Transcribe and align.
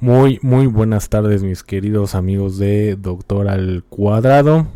Muy, 0.00 0.38
muy 0.42 0.68
buenas 0.68 1.08
tardes, 1.08 1.42
mis 1.42 1.64
queridos 1.64 2.14
amigos 2.14 2.56
de 2.56 2.94
Doctor 2.94 3.48
al 3.48 3.82
Cuadrado. 3.88 4.68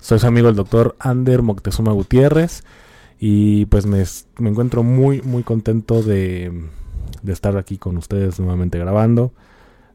Soy 0.00 0.18
su 0.18 0.26
amigo 0.26 0.48
el 0.48 0.56
doctor 0.56 0.96
Ander 0.98 1.42
Moctezuma 1.42 1.92
Gutiérrez. 1.92 2.64
Y 3.18 3.66
pues 3.66 3.84
me, 3.84 4.02
encuentro 4.48 4.82
muy, 4.82 5.20
muy 5.20 5.42
contento 5.42 6.02
de, 6.02 6.70
estar 7.26 7.58
aquí 7.58 7.76
con 7.76 7.98
ustedes 7.98 8.40
nuevamente 8.40 8.78
grabando. 8.78 9.34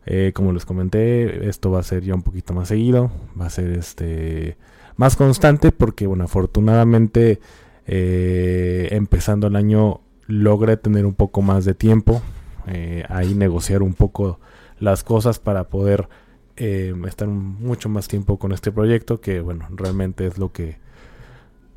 Eh, 0.06 0.32
como 0.36 0.54
les 0.54 0.66
comenté, 0.66 1.50
esto 1.50 1.72
va 1.72 1.80
a 1.80 1.84
ser 1.84 2.04
ya 2.04 2.14
un 2.14 2.22
poquito 2.22 2.54
más 2.54 2.68
seguido. 2.68 3.10
Va 3.40 3.48
a 3.48 3.50
ser 3.50 3.72
este 3.72 4.58
más 4.96 5.16
constante 5.16 5.72
porque, 5.72 6.06
bueno, 6.06 6.26
afortunadamente 6.26 7.40
eh, 7.88 8.90
empezando 8.92 9.48
el 9.48 9.56
año 9.56 10.02
logré 10.28 10.78
tener 10.78 11.08
un 11.08 11.16
poco 11.16 11.42
más 11.42 11.66
de 11.66 11.74
tiempo. 11.74 12.22
Eh, 12.68 13.04
ahí 13.10 13.34
negociar 13.34 13.82
un 13.82 13.96
poco 13.96 14.40
las 14.82 15.04
cosas 15.04 15.40
para 15.40 15.70
poder 15.70 16.10
eh, 16.58 16.94
estar 17.08 17.28
mucho 17.28 17.88
más 17.88 18.08
tiempo 18.08 18.38
con 18.38 18.52
este 18.52 18.72
proyecto 18.72 19.22
que 19.22 19.40
bueno 19.40 19.68
realmente 19.72 20.28
es 20.28 20.38
lo 20.38 20.52
que 20.52 20.80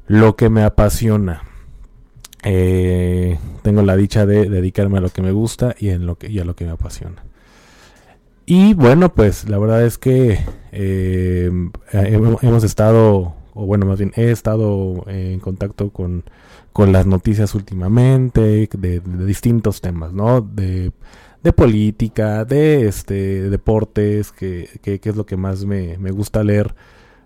lo 0.07 0.37
que 0.37 0.51
me 0.51 0.63
apasiona. 0.63 1.43
Eh, 2.43 3.39
tengo 3.63 3.81
la 3.81 3.97
dicha 3.97 4.27
de 4.27 4.51
dedicarme 4.51 4.99
a 4.99 5.01
lo 5.01 5.09
que 5.09 5.23
me 5.23 5.33
gusta 5.33 5.75
y 5.79 5.89
en 5.91 6.05
lo 6.05 6.17
que 6.17 6.39
a 6.41 6.45
lo 6.45 6.57
que 6.57 6.65
me 6.65 6.73
apasiona. 6.73 7.25
Y 8.47 8.75
bueno 8.75 9.15
pues 9.15 9.49
la 9.49 9.59
verdad 9.59 9.85
es 9.85 9.97
que 9.99 10.41
eh, 10.73 11.51
hemos 11.93 12.65
estado 12.65 13.35
o 13.55 13.67
bueno 13.67 13.87
más 13.87 13.99
bien 13.99 14.13
he 14.17 14.31
estado 14.31 15.05
en 15.09 15.41
contacto 15.41 15.91
con 15.91 16.25
con 16.73 16.93
las 16.93 17.07
noticias 17.07 17.55
últimamente 17.55 18.69
de, 18.73 19.01
de 19.01 19.27
distintos 19.27 19.81
temas 19.81 20.13
no 20.13 20.41
de 20.41 20.93
de 21.45 21.53
política, 21.53 22.47
de 22.47 22.89
este 22.89 23.51
deportes, 23.51 24.33
que, 24.33 24.81
es 24.83 25.17
lo 25.17 25.27
que 25.27 25.37
más 25.37 25.67
me, 25.67 25.99
me, 25.99 26.11
gusta 26.11 26.43
leer 26.43 26.75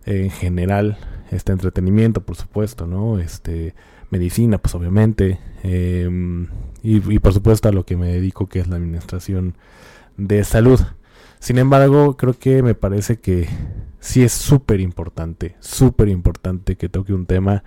en 0.07 0.31
general, 0.31 0.99
este 1.31 1.53
entretenimiento, 1.53 2.21
por 2.21 2.35
supuesto, 2.35 2.87
¿no? 2.87 3.21
Este 3.21 3.75
medicina, 4.11 4.59
pues 4.59 4.75
obviamente, 4.75 5.39
em, 5.63 6.49
y, 6.83 7.15
y, 7.15 7.19
por 7.21 7.33
supuesto 7.33 7.69
a 7.69 7.73
lo 7.73 7.87
que 7.87 7.97
me 7.97 8.09
dedico, 8.09 8.49
que 8.49 8.59
es 8.59 8.67
la 8.67 8.77
administración 8.77 9.55
de 10.17 10.43
salud. 10.43 10.81
Sin 11.39 11.59
embargo, 11.59 12.17
creo 12.17 12.35
que 12.35 12.65
me 12.65 12.75
parece 12.75 13.21
que 13.21 13.47
sí 14.01 14.25
es 14.25 14.33
súper 14.33 14.81
importante, 14.81 15.55
súper 15.61 16.09
importante 16.09 16.75
que 16.77 16.89
toque 16.89 17.13
un 17.13 17.27
tema 17.27 17.63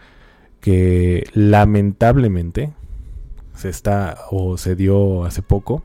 que 0.59 1.23
lamentablemente 1.33 2.73
se 3.55 3.69
está 3.69 4.17
o 4.31 4.57
se 4.57 4.75
dio 4.75 5.23
hace 5.23 5.41
poco 5.41 5.83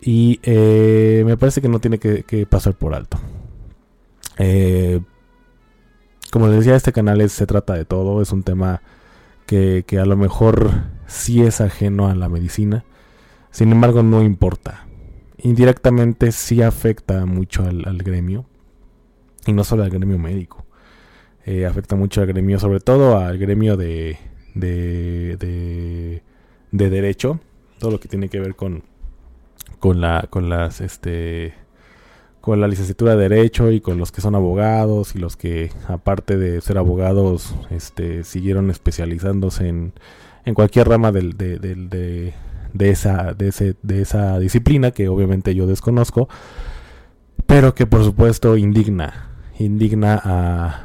y 0.00 0.40
eh, 0.42 1.22
me 1.24 1.36
parece 1.36 1.60
que 1.60 1.68
no 1.68 1.78
tiene 1.78 1.98
que, 1.98 2.46
pasar 2.48 2.74
por 2.74 2.94
alto. 2.94 3.18
Eh, 4.38 5.00
como 6.30 6.48
les 6.48 6.58
decía, 6.58 6.76
este 6.76 6.92
canal 6.92 7.28
se 7.30 7.46
trata 7.46 7.74
de 7.74 7.84
todo. 7.84 8.20
Es 8.22 8.32
un 8.32 8.42
tema 8.42 8.82
que, 9.46 9.84
a 10.00 10.06
lo 10.06 10.16
mejor 10.16 10.70
sí 11.06 11.42
es 11.42 11.60
ajeno 11.60 12.08
a 12.08 12.14
la 12.14 12.28
medicina. 12.28 12.84
Sin 13.50 13.70
embargo, 13.70 14.02
no 14.02 14.22
importa. 14.22 14.86
Indirectamente 15.38 16.32
sí 16.32 16.62
afecta 16.62 17.26
mucho 17.26 17.64
al, 17.64 17.98
gremio. 17.98 18.46
Y 19.46 19.52
no 19.52 19.62
solo 19.62 19.84
al 19.84 19.90
gremio 19.90 20.18
médico. 20.18 20.66
Eh, 21.44 21.66
afecta 21.66 21.96
mucho 21.96 22.22
al 22.22 22.28
gremio, 22.28 22.58
sobre 22.58 22.80
todo 22.80 23.18
al 23.18 23.38
gremio 23.38 23.76
de, 23.76 24.16
de, 24.54 26.22
de 26.70 26.90
derecho. 26.90 27.40
Todo 27.78 27.92
lo 27.92 28.00
que 28.00 28.08
tiene 28.08 28.28
que 28.28 28.40
ver 28.40 28.56
con 28.56 28.84
con 29.82 30.00
la 30.00 30.28
con 30.30 30.48
las 30.48 30.80
este 30.80 31.54
con 32.40 32.60
la 32.60 32.68
licenciatura 32.68 33.16
de 33.16 33.28
derecho 33.28 33.72
y 33.72 33.80
con 33.80 33.98
los 33.98 34.12
que 34.12 34.20
son 34.20 34.36
abogados 34.36 35.16
y 35.16 35.18
los 35.18 35.36
que 35.36 35.72
aparte 35.88 36.36
de 36.36 36.60
ser 36.60 36.78
abogados 36.78 37.56
este 37.68 38.22
siguieron 38.22 38.70
especializándose 38.70 39.66
en, 39.66 39.92
en 40.44 40.54
cualquier 40.54 40.88
rama 40.88 41.10
del, 41.10 41.36
de, 41.36 41.58
de, 41.58 42.32
de, 42.72 42.90
esa 42.90 43.34
de 43.34 43.48
ese 43.48 43.74
de 43.82 44.02
esa 44.02 44.38
disciplina 44.38 44.92
que 44.92 45.08
obviamente 45.08 45.52
yo 45.52 45.66
desconozco 45.66 46.28
pero 47.46 47.74
que 47.74 47.84
por 47.84 48.04
supuesto 48.04 48.56
indigna 48.56 49.30
indigna 49.58 50.20
a, 50.22 50.84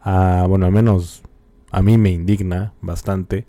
a 0.00 0.46
bueno 0.46 0.64
al 0.64 0.72
menos 0.72 1.22
a 1.70 1.82
mí 1.82 1.98
me 1.98 2.08
indigna 2.12 2.72
bastante 2.80 3.44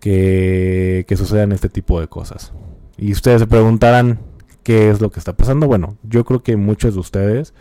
que, 0.00 1.04
que 1.06 1.16
sucedan 1.18 1.52
este 1.52 1.68
tipo 1.68 2.00
de 2.00 2.08
cosas 2.08 2.54
y 2.96 3.12
ustedes 3.12 3.40
se 3.40 3.46
preguntarán 3.46 4.18
qué 4.62 4.90
es 4.90 5.00
lo 5.00 5.10
que 5.10 5.18
está 5.18 5.36
pasando. 5.36 5.66
Bueno, 5.66 5.96
yo 6.02 6.24
creo 6.24 6.42
que 6.42 6.56
muchos 6.56 6.94
de 6.94 7.00
ustedes, 7.00 7.54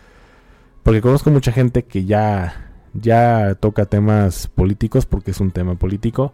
porque 0.83 1.01
conozco 1.01 1.29
mucha 1.31 1.51
gente 1.51 1.83
que 1.83 2.05
ya, 2.05 2.71
ya 2.94 3.55
toca 3.59 3.85
temas 3.85 4.47
políticos, 4.47 5.05
porque 5.05 5.31
es 5.31 5.39
un 5.39 5.51
tema 5.51 5.75
político, 5.75 6.33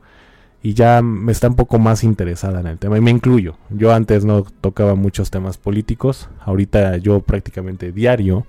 y 0.61 0.73
ya 0.73 1.01
me 1.01 1.31
está 1.31 1.47
un 1.47 1.55
poco 1.55 1.79
más 1.79 2.03
interesada 2.03 2.59
en 2.59 2.67
el 2.67 2.77
tema, 2.77 2.97
y 2.97 3.01
me 3.01 3.11
incluyo. 3.11 3.57
Yo 3.69 3.93
antes 3.93 4.25
no 4.25 4.43
tocaba 4.43 4.95
muchos 4.95 5.31
temas 5.31 5.57
políticos, 5.57 6.29
ahorita 6.41 6.97
yo 6.97 7.21
prácticamente 7.21 7.91
diario 7.91 8.45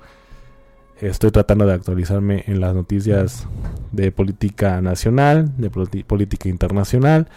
estoy 1.00 1.31
tratando 1.31 1.65
de 1.65 1.72
actualizarme 1.72 2.44
en 2.47 2.60
las 2.60 2.75
noticias 2.75 3.47
de 3.91 4.12
política 4.12 4.83
nacional, 4.83 5.53
de 5.56 5.71
política 5.71 6.49
internacional 6.50 7.28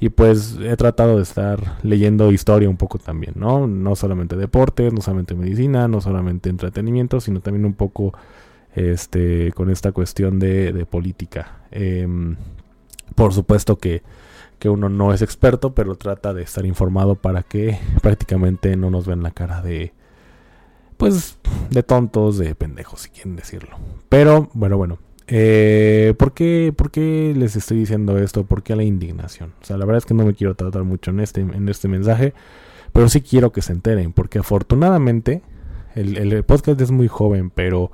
y 0.00 0.08
pues 0.08 0.58
he 0.60 0.76
tratado 0.76 1.16
de 1.16 1.22
estar 1.22 1.78
leyendo 1.82 2.32
historia 2.32 2.68
un 2.68 2.76
poco 2.76 2.98
también, 2.98 3.34
¿no? 3.36 3.66
No 3.66 3.94
solamente 3.96 4.36
deportes, 4.36 4.92
no 4.92 5.00
solamente 5.00 5.34
medicina, 5.34 5.88
no 5.88 6.00
solamente 6.00 6.50
entretenimiento, 6.50 7.20
sino 7.20 7.40
también 7.40 7.64
un 7.64 7.74
poco 7.74 8.12
este 8.74 9.52
con 9.52 9.70
esta 9.70 9.92
cuestión 9.92 10.38
de, 10.38 10.86
política. 10.90 11.60
Em, 11.70 12.36
por 13.14 13.32
supuesto 13.32 13.78
que, 13.78 14.02
que, 14.58 14.68
uno 14.68 14.88
no 14.88 15.12
es 15.12 15.22
experto, 15.22 15.74
pero 15.74 15.94
trata 15.94 16.34
de 16.34 16.42
estar 16.42 16.66
informado 16.66 17.14
para 17.14 17.42
que 17.42 17.78
prácticamente 18.02 18.76
no 18.76 18.90
nos 18.90 19.06
ven 19.06 19.22
la 19.22 19.30
cara 19.30 19.62
de 19.62 19.92
pues 20.96 21.38
de 21.70 21.82
tontos, 21.82 22.38
de 22.38 22.54
pendejos, 22.54 23.02
si 23.02 23.10
quieren 23.10 23.36
decirlo. 23.36 23.76
Pero 24.08 24.50
bueno, 24.54 24.76
bueno, 24.76 24.98
eh, 25.26 26.14
¿por, 26.18 26.32
qué, 26.32 26.72
¿Por 26.76 26.90
qué 26.90 27.32
les 27.36 27.56
estoy 27.56 27.78
diciendo 27.78 28.18
esto? 28.18 28.44
¿Por 28.44 28.62
qué 28.62 28.76
la 28.76 28.82
indignación? 28.84 29.54
O 29.62 29.64
sea, 29.64 29.76
la 29.76 29.86
verdad 29.86 29.98
es 29.98 30.06
que 30.06 30.14
no 30.14 30.24
me 30.24 30.34
quiero 30.34 30.54
tratar 30.54 30.84
mucho 30.84 31.10
en 31.10 31.20
este, 31.20 31.40
en 31.40 31.68
este 31.68 31.88
mensaje, 31.88 32.34
pero 32.92 33.08
sí 33.08 33.22
quiero 33.22 33.52
que 33.52 33.62
se 33.62 33.72
enteren, 33.72 34.12
porque 34.12 34.38
afortunadamente 34.38 35.42
el, 35.94 36.44
podcast 36.44 36.80
es 36.80 36.90
muy 36.90 37.08
joven, 37.08 37.50
pero 37.50 37.90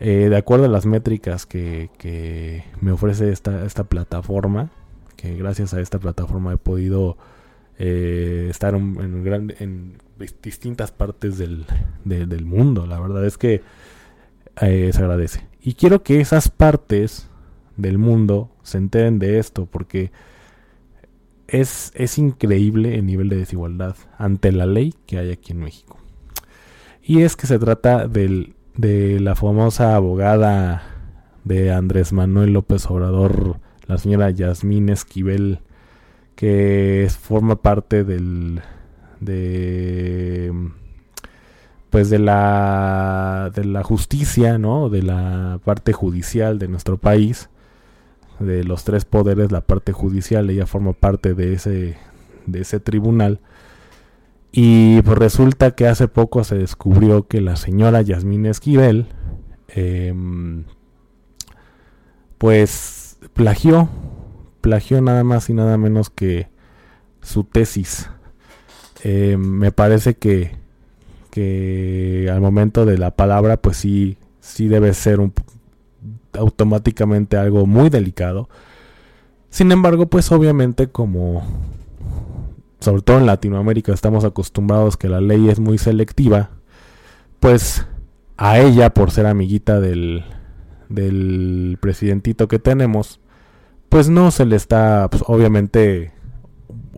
eh, 0.00 0.28
de 0.30 0.36
acuerdo 0.36 0.64
a 0.64 0.68
las 0.68 0.86
métricas 0.86 1.46
que, 1.46 2.64
me 2.80 2.92
ofrece 2.92 3.30
esta, 3.30 3.64
esta 3.64 3.84
plataforma, 3.84 4.70
que 5.16 5.36
gracias 5.36 5.74
a 5.74 5.80
esta 5.80 5.98
plataforma 5.98 6.52
he 6.54 6.56
podido 6.56 7.16
eh, 7.78 8.48
estar 8.50 8.74
en, 8.74 9.54
en, 9.58 9.98
distintas 10.42 10.92
partes 10.92 11.38
del, 11.38 11.64
del 12.04 12.44
mundo, 12.44 12.86
la 12.86 13.00
verdad 13.00 13.24
es 13.24 13.38
que 13.38 13.62
eh, 14.60 14.90
se 14.92 14.98
agradece. 14.98 15.49
Y 15.62 15.74
quiero 15.74 16.02
que 16.02 16.20
esas 16.20 16.48
partes 16.48 17.28
del 17.76 17.98
mundo 17.98 18.50
se 18.62 18.78
enteren 18.78 19.18
de 19.18 19.38
esto, 19.38 19.66
porque 19.66 20.10
es, 21.48 21.92
es 21.94 22.18
increíble 22.18 22.94
el 22.96 23.06
nivel 23.06 23.28
de 23.28 23.36
desigualdad 23.36 23.96
ante 24.18 24.52
la 24.52 24.66
ley 24.66 24.94
que 25.06 25.18
hay 25.18 25.30
aquí 25.30 25.52
en 25.52 25.60
México. 25.60 25.98
Y 27.02 27.22
es 27.22 27.36
que 27.36 27.46
se 27.46 27.58
trata 27.58 28.06
del 28.06 28.54
de 28.76 29.20
la 29.20 29.34
famosa 29.34 29.94
abogada 29.96 30.82
de 31.44 31.72
Andrés 31.72 32.12
Manuel 32.12 32.52
López 32.52 32.86
Obrador, 32.86 33.58
la 33.86 33.98
señora 33.98 34.30
Yasmín 34.30 34.88
Esquivel, 34.88 35.60
que 36.34 37.08
forma 37.20 37.60
parte 37.60 38.04
del 38.04 38.62
de 39.20 40.52
pues 41.90 42.08
de 42.08 42.20
la 42.20 43.50
de 43.54 43.64
la 43.64 43.82
justicia, 43.82 44.58
¿no? 44.58 44.88
De 44.88 45.02
la 45.02 45.60
parte 45.64 45.92
judicial 45.92 46.58
de 46.58 46.68
nuestro 46.68 46.98
país, 46.98 47.50
de 48.38 48.64
los 48.64 48.84
tres 48.84 49.04
poderes, 49.04 49.52
la 49.52 49.62
parte 49.62 49.92
judicial, 49.92 50.48
ella 50.50 50.66
forma 50.66 50.92
parte 50.92 51.34
de 51.34 51.52
ese 51.52 51.96
de 52.46 52.60
ese 52.60 52.80
tribunal. 52.80 53.40
Y 54.52 55.02
pues 55.02 55.18
resulta 55.18 55.72
que 55.72 55.86
hace 55.86 56.08
poco 56.08 56.42
se 56.44 56.56
descubrió 56.56 57.28
que 57.28 57.40
la 57.40 57.56
señora 57.56 58.02
Yasmín 58.02 58.46
Esquivel 58.46 59.06
em, 59.68 60.64
pues 62.38 63.18
plagió, 63.32 63.88
plagió 64.60 65.00
nada 65.02 65.22
más 65.24 65.50
y 65.50 65.54
nada 65.54 65.76
menos 65.78 66.10
que 66.10 66.48
su 67.22 67.44
tesis. 67.44 68.10
Em, 69.02 69.40
me 69.40 69.72
parece 69.72 70.14
que 70.14 70.59
que 71.30 72.28
al 72.32 72.40
momento 72.40 72.84
de 72.84 72.98
la 72.98 73.12
palabra 73.12 73.56
pues 73.56 73.78
sí, 73.78 74.18
sí 74.40 74.68
debe 74.68 74.92
ser 74.94 75.20
un, 75.20 75.32
automáticamente 76.32 77.36
algo 77.36 77.66
muy 77.66 77.88
delicado. 77.90 78.48
Sin 79.48 79.72
embargo, 79.72 80.06
pues 80.06 80.30
obviamente 80.32 80.88
como 80.88 81.42
sobre 82.80 83.02
todo 83.02 83.18
en 83.18 83.26
Latinoamérica 83.26 83.92
estamos 83.92 84.24
acostumbrados 84.24 84.96
que 84.96 85.08
la 85.08 85.20
ley 85.20 85.48
es 85.48 85.60
muy 85.60 85.78
selectiva, 85.78 86.50
pues 87.38 87.86
a 88.36 88.58
ella 88.58 88.94
por 88.94 89.10
ser 89.10 89.26
amiguita 89.26 89.80
del, 89.80 90.24
del 90.88 91.76
presidentito 91.80 92.48
que 92.48 92.58
tenemos, 92.58 93.20
pues 93.90 94.08
no 94.08 94.30
se 94.30 94.46
le 94.46 94.56
está, 94.56 95.08
pues 95.10 95.22
obviamente, 95.26 96.12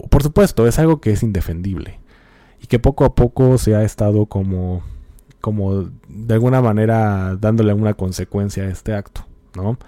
por 0.08 0.22
supuesto, 0.22 0.68
es 0.68 0.78
algo 0.78 1.00
que 1.00 1.10
es 1.10 1.22
indefendible 1.22 2.01
y 2.62 2.66
que 2.68 2.78
poco 2.78 3.04
a 3.04 3.14
poco 3.14 3.58
se 3.58 3.74
ha 3.74 3.82
estado 3.82 4.26
como, 4.26 4.82
como 5.40 5.90
de 6.08 6.34
alguna 6.34 6.62
manera 6.62 7.36
dándole 7.36 7.74
una 7.74 7.94
consecuencia 7.94 8.62
a 8.62 8.68
este 8.68 8.94
acto, 8.94 9.26
¿no? 9.56 9.78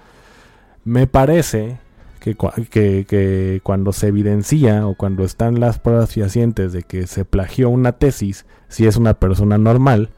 Me 0.84 1.06
parece 1.06 1.78
que, 2.18 2.36
que, 3.06 3.60
cuando 3.62 3.92
se 3.92 4.08
evidencia 4.08 4.86
o 4.86 4.96
cuando 4.96 5.24
están 5.24 5.60
las 5.60 5.78
pruebas 5.78 6.12
fehacientes 6.12 6.72
de 6.72 6.82
que 6.82 7.06
se 7.06 7.24
plagió 7.24 7.70
una 7.70 7.92
tesis, 7.92 8.44
si 8.68 8.86
es 8.86 8.96
una 8.96 9.14
persona 9.14 9.56
normal, 9.56 10.10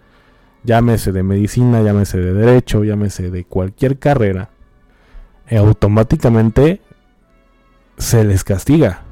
llámese 0.64 1.12
de 1.12 1.23
medicina, 1.23 1.82
llámese 1.82 2.19
de 2.19 2.32
derecho, 2.32 2.85
llámese 2.85 3.31
de 3.31 3.44
cualquier 3.44 3.99
carrera, 3.99 4.49
automáticamente 5.50 6.81
se 7.99 8.25
les 8.25 8.44
castiga 8.44 9.06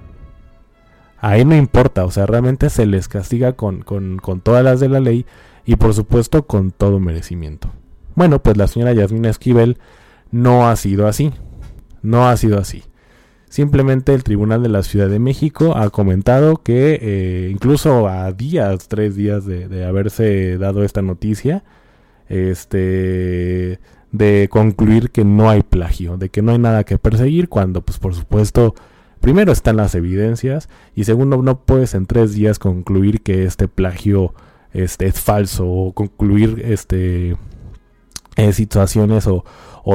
ahí 1.25 1.45
no 1.45 1.57
importa, 1.57 2.05
o 2.05 2.11
sea, 2.11 2.27
realmente 2.27 2.69
se 2.69 2.85
les 2.85 3.09
castiga 3.09 3.55
con, 3.55 3.81
con, 3.81 4.19
con 4.19 4.41
todas 4.41 4.63
las 4.63 4.79
de 4.79 4.91
la 4.91 5.01
ley 5.01 5.25
y 5.65 5.77
por 5.77 5.95
supuesto 5.95 6.47
con 6.47 6.71
todo 6.71 7.01
merecimiento. 7.01 7.71
Bueno, 8.15 8.43
pues 8.43 8.59
la 8.59 8.69
señora 8.69 8.93
Yasmina 8.93 9.31
Esquivel 9.31 9.79
no 10.31 10.69
ha 10.69 10.77
sido 10.77 11.07
así, 11.07 11.33
no 12.03 12.29
ha 12.29 12.37
sido 12.37 12.59
así. 12.59 12.83
Simplemente 13.49 14.13
el 14.13 14.23
Tribunal 14.23 14.63
de 14.63 14.69
la 14.69 14.83
Ciudad 14.83 15.09
de 15.09 15.19
México 15.19 15.77
ha 15.77 15.89
comentado 15.89 16.59
que 16.59 16.99
eh, 17.01 17.49
incluso 17.51 18.07
a 18.07 18.31
días, 18.33 18.89
tres 18.89 19.17
días 19.17 19.47
de, 19.47 19.69
de, 19.69 19.87
haberse 19.87 20.59
dado 20.59 20.85
esta 20.85 21.01
noticia, 21.01 21.65
este, 22.29 23.79
de 24.13 24.49
concluir 24.51 25.11
que 25.11 25.25
no 25.25 25.49
hay 25.49 25.63
plagio, 25.63 26.19
de 26.19 26.29
que 26.29 26.43
no 26.43 26.53
hay 26.53 26.59
nada 26.59 26.85
que 26.85 26.99
perseguir, 26.99 27.49
cuando 27.49 27.81
pues 27.83 27.99
por 27.99 28.15
supuesto 28.15 28.75
primero 29.25 29.53
están 29.53 29.79
las 29.79 29.95
evidencias 29.95 30.69
y 30.95 31.05
segundo 31.05 31.39
no 31.39 31.59
puedes 31.61 31.95
en 31.95 32.05
tres 32.05 32.35
días 32.35 32.59
concluir 32.59 33.23
que 33.23 33.45
este 33.45 33.69
plagio 33.69 34.35
este, 34.75 35.07
es 35.07 35.19
falso 35.19 35.67
o 35.67 35.95
concluir 35.95 36.61
este 36.63 37.39
eh, 38.37 38.53
situaciones 38.53 39.27
o, 39.27 39.43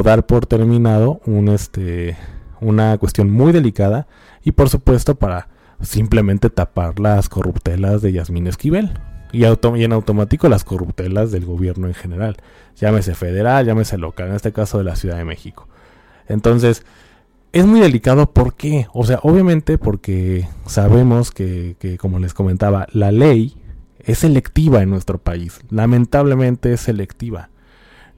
dar 0.04 0.26
por 0.26 0.48
terminado 0.48 1.22
este, 1.54 2.18
una 2.60 2.98
cuestión 2.98 3.30
muy 3.30 3.52
delicada 3.52 4.08
y 4.44 4.54
por 4.54 4.68
supuesto 4.68 5.14
para 5.14 5.48
simplemente 5.80 6.50
tapar 6.50 7.00
las 7.00 7.30
corruptelas 7.30 8.02
de 8.02 8.14
Yasmín 8.14 8.48
Esquivel 8.48 9.00
y 9.32 9.44
en 9.44 9.94
automático 9.94 10.50
las 10.50 10.64
corruptelas 10.64 11.32
del 11.32 11.46
gobierno 11.46 11.86
en 11.86 11.94
general, 11.94 12.38
llámese 12.76 13.14
federal, 13.14 13.64
llámese 13.64 14.00
local, 14.00 14.30
en 14.30 14.36
este 14.38 14.54
caso 14.54 14.80
de 14.80 14.86
la 14.86 14.96
Ciudad 14.96 15.18
de 15.18 15.26
México. 15.26 15.68
Entonces, 16.28 16.84
es 17.52 17.66
muy 17.66 17.80
delicado, 17.80 18.32
¿por 18.32 18.54
qué? 18.54 18.88
O 18.94 19.06
sea, 19.06 19.20
obviamente 19.24 19.78
porque 19.78 20.48
sabemos 20.66 21.32
que, 21.32 21.76
que, 21.80 21.98
como 21.98 22.20
les 22.20 22.34
comentaba, 22.34 22.88
la 22.92 23.12
ley 23.12 23.56
es 24.00 24.20
selectiva 24.20 24.82
en 24.82 24.90
nuestro 24.90 25.18
país. 25.18 25.60
Lamentablemente 25.70 26.74
es 26.74 26.82
selectiva. 26.82 27.50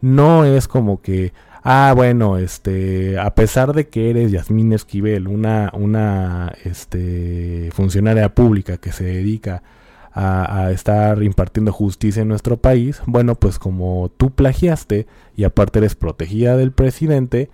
No 0.01 0.45
es 0.45 0.67
como 0.67 1.01
que, 1.01 1.33
ah, 1.63 1.93
bueno, 1.95 2.37
este, 2.37 3.19
a 3.19 3.33
pesar 3.35 3.73
de 3.73 3.87
que 3.87 4.09
eres 4.09 4.31
Yasmín 4.31 4.73
Esquivel, 4.73 5.27
una, 5.27 5.71
una 5.73 6.53
este, 6.65 7.69
funcionaria 7.73 8.33
pública 8.35 8.77
que 8.77 8.91
se 8.91 9.05
dedica 9.05 9.63
a, 10.11 10.65
a, 10.65 10.71
estar 10.71 11.23
impartiendo 11.23 11.71
justicia 11.71 12.21
en 12.21 12.27
nuestro 12.27 12.57
país, 12.57 13.01
bueno, 13.05 13.35
pues 13.35 13.59
como 13.59 14.11
tú 14.17 14.31
plagiaste 14.31 15.07
y 15.37 15.45
aparte 15.45 15.79
eres 15.79 15.95
protegida 15.95 16.57
del 16.57 16.73
presidente, 16.73 17.49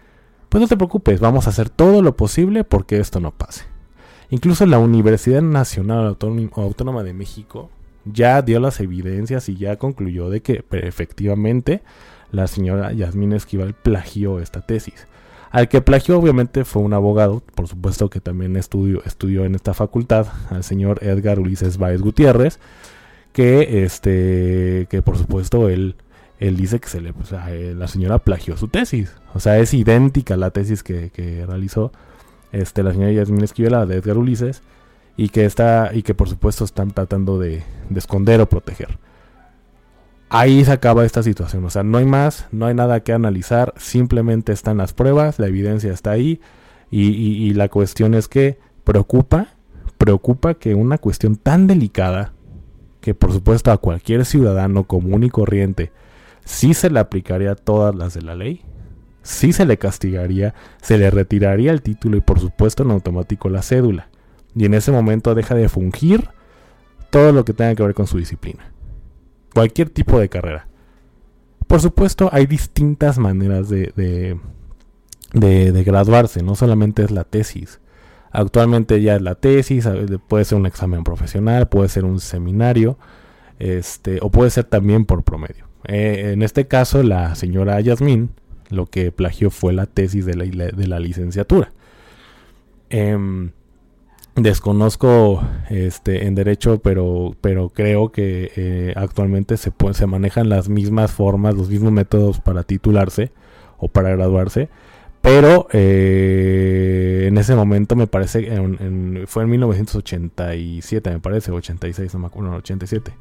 pues 0.49 0.61
no 0.61 0.67
te 0.67 0.77
preocupes, 0.77 1.19
vamos 1.19 1.47
a 1.47 1.49
hacer 1.49 1.69
todo 1.69 2.01
lo 2.01 2.15
posible 2.15 2.63
porque 2.63 2.99
esto 2.99 3.19
no 3.19 3.31
pase. 3.31 3.65
Incluso 4.29 4.65
la 4.65 4.79
Universidad 4.79 5.41
Nacional 5.41 6.17
Autónoma 6.55 7.03
de 7.03 7.13
México 7.13 7.69
ya 8.05 8.41
dio 8.41 8.59
las 8.59 8.79
evidencias 8.79 9.49
y 9.49 9.55
ya 9.55 9.77
concluyó 9.77 10.29
de 10.29 10.41
que 10.41 10.63
efectivamente 10.71 11.81
la 12.31 12.47
señora 12.47 12.91
Yasmín 12.91 13.33
Esquivel 13.33 13.73
plagió 13.73 14.39
esta 14.39 14.61
tesis. 14.61 15.07
Al 15.49 15.69
que 15.69 15.81
plagió 15.81 16.19
obviamente 16.19 16.65
fue 16.65 16.81
un 16.81 16.93
abogado, 16.93 17.41
por 17.55 17.67
supuesto 17.67 18.09
que 18.09 18.19
también 18.19 18.57
estudió, 18.57 19.45
en 19.45 19.55
esta 19.55 19.73
facultad, 19.73 20.27
al 20.49 20.63
señor 20.63 20.99
Edgar 21.01 21.39
Ulises 21.39 21.77
Báez 21.77 22.01
Gutiérrez, 22.01 22.59
que 23.31 23.83
este 23.83 24.87
que 24.89 25.01
por 25.01 25.17
supuesto 25.17 25.69
él 25.69 25.95
él 26.39 26.55
dice 26.55 26.79
que 26.79 26.87
se 26.87 27.01
le, 27.01 27.13
eh, 27.49 27.73
la 27.75 27.87
señora 27.87 28.19
plagió 28.19 28.57
su 28.57 28.67
tesis. 28.67 29.13
O 29.33 29.39
sea, 29.39 29.57
es 29.57 29.73
idéntica 29.73 30.37
la 30.37 30.51
tesis 30.51 30.83
que, 30.83 31.11
realizó 31.47 31.91
este, 32.51 32.83
la 32.83 32.91
señora 32.91 33.11
Yasmin 33.11 33.43
Esquivel, 33.43 33.87
de 33.87 33.95
Edgar 33.95 34.17
Ulises, 34.17 34.61
y 35.15 35.29
que, 35.29 35.45
está, 35.45 35.91
y 35.93 36.03
que 36.03 36.13
por 36.13 36.29
supuesto 36.29 36.63
están 36.63 36.91
tratando 36.91 37.39
de, 37.39 37.63
esconder 37.95 38.39
o 38.41 38.49
proteger. 38.49 38.99
Ahí 40.29 40.63
se 40.63 40.71
acaba 40.71 41.05
esta 41.05 41.23
situación. 41.23 41.65
O 41.65 41.69
sea, 41.69 41.83
no 41.83 41.97
hay 41.97 42.05
más, 42.05 42.47
no 42.51 42.67
hay 42.67 42.75
nada 42.75 42.99
que 42.99 43.13
analizar, 43.13 43.73
simplemente 43.77 44.51
están 44.51 44.77
las 44.77 44.93
pruebas, 44.93 45.39
la 45.39 45.47
evidencia 45.47 45.91
está 45.91 46.11
ahí, 46.11 46.39
y 46.89 47.53
la 47.53 47.67
cuestión 47.67 48.13
es 48.13 48.29
que 48.29 48.59
preocupa, 48.85 49.55
preocupa 49.97 50.53
que 50.53 50.73
una 50.73 50.97
cuestión 50.97 51.35
tan 51.35 51.67
delicada, 51.67 52.33
que 53.01 53.13
por 53.13 53.33
supuesto 53.33 53.71
a 53.71 53.77
cualquier 53.77 54.25
ciudadano 54.25 54.85
común 54.85 55.23
y 55.23 55.29
corriente, 55.29 55.91
sí 56.47 56.73
se 56.73 56.89
le 56.89 56.99
aplicaría 56.99 57.55
todas 57.55 57.93
las 57.93 58.13
de 58.13 58.21
la 58.21 58.35
ley, 58.35 58.61
sí 59.21 59.51
se 59.51 59.65
le 59.65 59.77
castigaría, 59.77 60.55
se 60.81 60.97
le 60.97 61.11
retiraría 61.11 61.71
el 61.71 61.81
título 61.81 62.17
y 62.17 62.21
por 62.21 62.39
supuesto 62.39 62.83
en 62.83 62.91
automático 62.91 63.49
la 63.49 63.61
cédula. 63.61 64.09
Y 64.55 64.65
en 64.65 64.73
ese 64.73 64.91
momento 64.91 65.35
deja 65.35 65.53
de 65.53 65.69
fungir 65.69 66.29
todo 67.09 67.31
lo 67.31 67.45
que 67.45 67.53
tenga 67.53 67.75
que 67.75 67.83
ver 67.83 67.93
con 67.93 68.07
su 68.07 68.17
disciplina. 68.17 68.71
Cualquier 69.53 69.89
tipo 69.89 70.19
de 70.19 70.29
carrera. 70.29 70.67
Por 71.67 71.81
supuesto 71.81 72.29
hay 72.31 72.45
distintas 72.45 73.17
maneras 73.17 73.67
de, 73.67 73.91
de, 73.95 74.39
de, 75.71 75.83
graduarse, 75.83 76.41
no 76.41 76.55
solamente 76.55 77.03
es 77.03 77.11
la 77.11 77.25
tesis. 77.25 77.81
Actualmente 78.31 79.01
ya 79.01 79.17
es 79.17 79.21
la 79.21 79.35
tesis, 79.35 79.87
puede 80.27 80.45
ser 80.45 80.57
un 80.57 80.65
examen 80.65 81.03
profesional, 81.03 81.67
puede 81.67 81.89
ser 81.89 82.05
un 82.05 82.21
seminario, 82.21 82.97
este, 83.59 84.19
o 84.21 84.31
puede 84.31 84.49
ser 84.49 84.63
también 84.63 85.05
por 85.05 85.23
promedio. 85.23 85.66
Eh, 85.87 86.31
en 86.33 86.41
este 86.43 86.67
caso, 86.67 87.01
la 87.03 87.35
señora 87.35 87.79
Yasmín 87.81 88.31
lo 88.69 88.85
que 88.85 89.11
plagió 89.11 89.49
fue 89.49 89.73
la 89.73 89.85
tesis 89.85 90.25
de 90.25 90.35
la, 90.35 90.45
de 90.45 90.87
la 90.87 90.99
licenciatura. 90.99 91.71
Em, 92.89 93.51
desconozco 94.35 95.41
este, 95.69 96.27
en 96.27 96.35
derecho, 96.35 96.79
pero, 96.79 97.35
pero 97.41 97.69
creo 97.69 98.11
que 98.11 98.51
eh, 98.55 98.93
actualmente 98.95 99.57
se, 99.57 99.71
se 99.93 100.07
manejan 100.07 100.49
las 100.49 100.69
mismas 100.69 101.11
formas, 101.11 101.55
los 101.55 101.69
mismos 101.69 101.91
métodos 101.91 102.39
para 102.39 102.63
titularse 102.63 103.31
o 103.77 103.87
para 103.87 104.09
graduarse. 104.09 104.69
Pero 105.21 105.67
eh, 105.73 107.25
en 107.27 107.37
ese 107.37 107.55
momento 107.55 107.95
me 107.95 108.07
parece, 108.07 108.49
fue 109.25 109.43
en 109.43 109.49
1987, 109.49 111.09
me 111.09 111.19
parece, 111.19 111.51
86, 111.51 112.13
no 112.13 112.19
me 112.19 112.27
acuerdo, 112.27 112.55
87. 112.55 113.11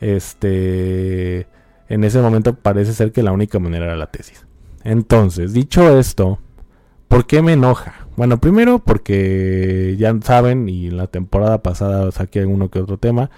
Este 0.00 1.46
en 1.92 2.04
ese 2.04 2.22
momento 2.22 2.54
parece 2.54 2.94
ser 2.94 3.12
que 3.12 3.22
la 3.22 3.32
única 3.32 3.58
manera 3.58 3.84
era 3.84 3.96
la 3.96 4.06
tesis. 4.06 4.46
Entonces, 4.82 5.52
dicho 5.52 5.98
esto, 5.98 6.38
¿por 7.06 7.26
qué 7.26 7.42
me 7.42 7.52
enoja? 7.52 8.06
Bueno, 8.16 8.40
primero 8.40 8.78
porque 8.78 9.94
ya 9.98 10.16
saben, 10.22 10.70
y 10.70 10.86
en 10.86 10.96
la 10.96 11.06
temporada 11.06 11.62
pasada 11.62 12.10
saqué 12.10 12.46
uno 12.46 12.70
que 12.70 12.78
otro 12.78 12.96
tema, 12.96 13.28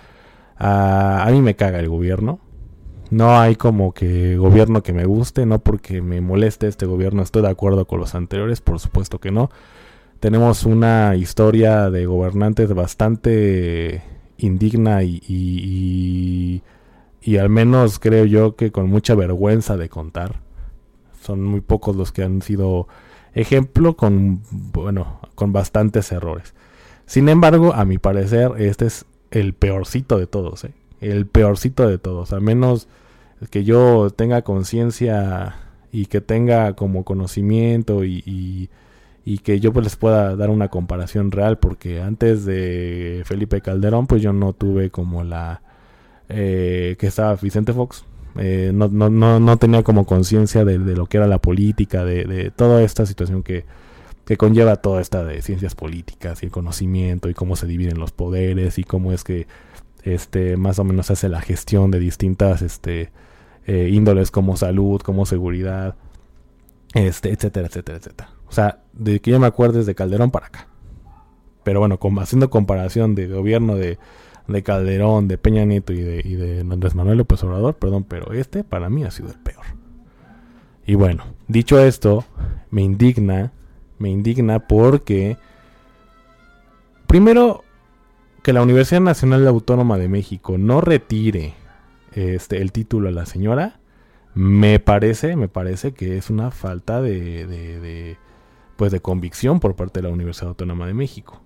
a, 0.57 1.27
mí 1.33 1.43
me 1.43 1.57
caga 1.57 1.81
el 1.81 1.89
gobierno. 1.89 2.39
No 3.11 3.37
hay 3.41 3.57
como 3.57 3.93
que 3.93 4.37
gobierno 4.37 4.85
que 4.85 4.93
me 4.93 5.05
guste, 5.05 5.47
no 5.47 5.59
porque 5.59 6.01
me 6.01 6.21
moleste 6.21 6.69
este 6.69 6.87
gobierno, 6.87 7.23
estoy 7.23 7.43
de 7.43 7.51
acuerdo 7.51 7.87
con 7.87 7.99
los 7.99 8.15
anteriores, 8.15 8.61
por 8.61 8.79
supuesto 8.79 9.19
que 9.19 9.33
no. 9.33 9.51
Tenemos 10.21 10.65
una 10.65 11.17
historia 11.17 11.91
de 11.91 12.07
gobernantes 12.07 12.73
bastante 12.73 14.05
indigna 14.39 15.03
y, 15.03 16.63
al 17.39 17.49
menos 17.49 17.99
creo 17.99 18.25
yo 18.25 18.57
que 18.57 18.71
con 18.71 18.89
mucha 18.89 19.15
vergüenza 19.15 19.77
de 19.77 19.89
contar. 19.89 20.41
Son 21.23 21.43
muy 21.43 21.61
pocos 21.61 21.97
los 21.97 22.13
que 22.13 22.23
han 22.23 22.43
sido 22.43 22.87
ejemplo 23.33 23.97
con, 23.97 24.43
bueno, 24.51 25.21
con 25.35 25.53
bastantes 25.53 26.13
errores. 26.13 26.55
Sin 27.07 27.29
embargo, 27.29 27.75
a 27.75 27.85
mi 27.85 27.99
parecer, 27.99 28.53
este 28.59 28.87
es 28.87 29.07
el 29.31 29.55
peorcito 29.55 30.19
de 30.19 30.27
todos, 30.27 30.65
¿eh? 30.65 30.73
el 31.01 31.27
peorcito 31.27 31.89
de 31.89 31.99
todos. 31.99 32.33
Al 32.33 32.41
menos 32.41 32.89
que 33.51 33.65
yo 33.65 34.11
tenga 34.11 34.43
conciencia 34.43 35.57
y 35.93 36.07
que 36.07 36.21
tenga 36.21 36.75
como 36.75 37.05
conocimiento 37.05 38.05
y, 38.05 38.23
y, 39.25 39.39
que 39.39 39.61
yo 39.61 39.73
pues 39.73 39.85
les 39.85 39.97
pueda 39.97 40.37
dar 40.37 40.51
una 40.51 40.69
comparación 40.69 41.31
real 41.31 41.59
porque 41.59 42.01
antes 42.01 42.45
de 42.45 43.23
Felipe 43.25 43.61
Calderón 43.61 44.07
pues 44.07 44.23
yo 44.23 44.33
no 44.33 44.53
tuve 44.53 44.91
como 44.91 45.25
la 45.25 45.63
eh, 46.29 46.97
que 46.99 47.07
estaba 47.07 47.35
Vicente 47.37 47.73
Fox 47.73 48.05
eh, 48.37 48.73
no, 48.75 48.89
no, 48.89 49.11
no, 49.11 49.39
no, 49.39 49.57
tenía 49.59 49.85
como 49.85 50.07
conciencia 50.07 50.65
de, 50.65 50.79
lo 50.79 51.07
que 51.07 51.19
era 51.19 51.29
la 51.29 51.39
política 51.39 52.05
de, 52.05 52.51
toda 52.55 52.83
esta 52.83 53.07
situación 53.07 53.45
que, 53.45 53.65
que 54.25 54.37
conlleva 54.37 54.77
toda 54.77 55.01
esta 55.01 55.23
de 55.23 55.41
ciencias 55.41 55.77
políticas 55.77 56.43
y 56.43 56.47
el 56.47 56.53
conocimiento 56.53 57.29
y 57.29 57.35
cómo 57.35 57.55
se 57.55 57.67
dividen 57.67 57.99
los 57.99 58.11
poderes 58.11 58.79
y 58.79 58.85
cómo 58.85 59.13
es 59.13 59.23
que 59.23 59.47
este 60.03 60.57
más 60.57 60.79
o 60.81 60.85
menos 60.85 61.11
hace 61.11 61.29
la 61.29 61.41
gestión 61.41 61.91
de 61.91 62.01
distintas 62.01 62.61
este 62.61 63.13
eh, 63.67 63.91
índoles 63.93 64.31
como 64.31 64.57
salud, 64.57 65.01
como 65.01 65.27
seguridad, 65.27 65.95
este, 66.93 67.31
etcétera, 67.31 67.69
etcétera, 67.69 67.99
etcétera. 67.99 68.31
O 68.49 68.53
sea, 68.53 68.83
de 68.93 69.21
que 69.21 69.31
yo 69.31 69.41
me 69.41 69.47
acuerdo 69.47 69.83
de 69.83 69.95
Calderón 69.95 70.31
para 70.31 70.47
acá. 70.47 70.69
Pero 71.63 71.81
bueno, 71.81 71.99
haciendo 72.21 72.51
comparación 72.51 73.15
de 73.15 73.27
gobierno 73.27 73.77
de, 73.77 73.99
de 74.47 74.63
Calderón, 74.63 75.29
de 75.29 75.39
Peña 75.39 75.65
Nieto 75.65 75.93
y 75.93 76.01
de, 76.01 76.23
y 76.25 76.35
de 76.35 76.61
Andrés 76.61 76.95
Manuel 76.95 77.19
López 77.19 77.43
Obrador, 77.45 77.75
perdón, 77.77 78.05
pero 78.05 78.33
este 78.33 78.65
para 78.65 78.91
mí 78.91 79.05
ha 79.05 79.11
sido 79.11 79.31
el 79.31 79.39
peor. 79.39 79.65
Y 80.87 80.95
bueno, 80.97 81.25
dicho 81.49 81.79
esto, 81.79 82.25
me 82.71 82.83
indigna, 82.83 83.53
me 83.99 84.11
indigna 84.11 84.61
porque, 84.61 85.39
primero, 87.07 87.65
que 88.43 88.53
la 88.53 88.63
Universidad 88.63 89.01
Nacional 89.01 89.47
Autónoma 89.47 89.97
de 89.97 90.09
México 90.09 90.59
no 90.59 90.83
retire 90.83 91.55
este, 92.13 92.61
el 92.61 92.73
título 92.73 93.09
a 93.09 93.13
la 93.13 93.25
señora, 93.25 93.81
me 94.35 94.81
parece, 94.81 95.37
me 95.37 95.49
parece 95.49 95.95
que 95.95 96.19
es 96.19 96.29
una 96.29 96.51
falta 96.51 97.01
de, 97.01 97.47
de, 97.47 98.19
pues 98.77 98.93
de 98.93 99.01
convicción 99.01 99.61
por 99.61 99.77
parte 99.77 100.01
de 100.01 100.09
la 100.09 100.13
Universidad 100.13 100.49
Autónoma 100.49 100.87
de 100.87 100.95
México. 100.95 101.41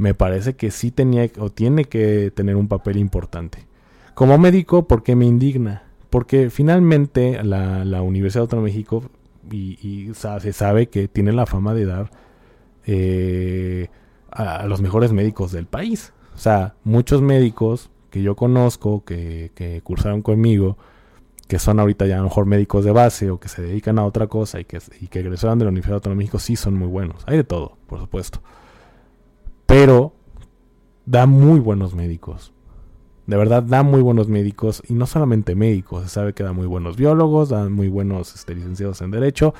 Me 0.00 0.14
parece 0.14 0.56
que 0.56 0.70
sí 0.70 0.90
tenía 0.90 1.28
o 1.38 1.50
tiene 1.50 1.84
que 1.84 2.32
tener 2.34 2.56
un 2.56 2.68
papel 2.68 2.96
importante. 2.96 3.66
Como 4.14 4.38
médico, 4.38 4.88
¿por 4.88 5.02
qué 5.02 5.14
me 5.14 5.26
indigna? 5.26 5.82
Porque 6.08 6.48
finalmente 6.48 7.44
la, 7.44 7.84
la 7.84 8.00
Universidad 8.00 8.44
Autónoma 8.44 8.68
de 8.68 8.72
México 8.72 9.02
y, 9.52 10.10
se 10.14 10.54
sabe 10.54 10.88
que 10.88 11.06
tiene 11.06 11.32
la 11.32 11.44
fama 11.44 11.74
de 11.74 11.84
dar 11.84 12.10
eh, 12.86 13.88
a 14.30 14.64
los 14.64 14.80
mejores 14.80 15.12
médicos 15.12 15.52
del 15.52 15.66
país. 15.66 16.14
O 16.34 16.38
sea, 16.38 16.76
muchos 16.82 17.20
médicos 17.20 17.90
que 18.08 18.22
yo 18.22 18.36
conozco, 18.36 19.04
que, 19.04 19.52
que 19.54 19.82
cursaron 19.82 20.22
conmigo, 20.22 20.78
que 21.46 21.58
son 21.58 21.78
ahorita 21.78 22.06
ya 22.06 22.14
a 22.14 22.18
lo 22.20 22.24
mejor 22.24 22.46
médicos 22.46 22.86
de 22.86 22.92
base 22.92 23.30
o 23.30 23.38
que 23.38 23.48
se 23.48 23.60
dedican 23.60 23.98
a 23.98 24.06
otra 24.06 24.28
cosa 24.28 24.60
y 24.60 24.64
que, 24.64 24.78
y 24.98 25.08
que 25.08 25.20
egresaron 25.20 25.58
de 25.58 25.66
la 25.66 25.72
Universidad 25.72 25.96
Autónoma 25.96 26.16
de 26.16 26.24
México, 26.24 26.38
sí 26.38 26.56
son 26.56 26.74
muy 26.74 26.88
buenos. 26.88 27.22
Hay 27.26 27.36
de 27.36 27.44
todo, 27.44 27.76
por 27.86 28.00
supuesto. 28.00 28.40
Pero 29.70 30.12
da 31.06 31.26
muy 31.26 31.60
buenos 31.60 31.94
médicos. 31.94 32.52
De 33.28 33.36
verdad, 33.36 33.62
da 33.62 33.84
muy 33.84 34.02
buenos 34.02 34.26
médicos. 34.26 34.82
Y 34.88 34.94
no 34.94 35.06
solamente 35.06 35.54
médicos, 35.54 36.02
se 36.02 36.08
sabe 36.08 36.32
que 36.32 36.42
da 36.42 36.52
muy 36.52 36.66
buenos 36.66 36.96
biólogos, 36.96 37.50
da 37.50 37.68
muy 37.68 37.86
buenos 37.86 38.34
este, 38.34 38.56
licenciados 38.56 39.00
en 39.00 39.12
Derecho, 39.12 39.54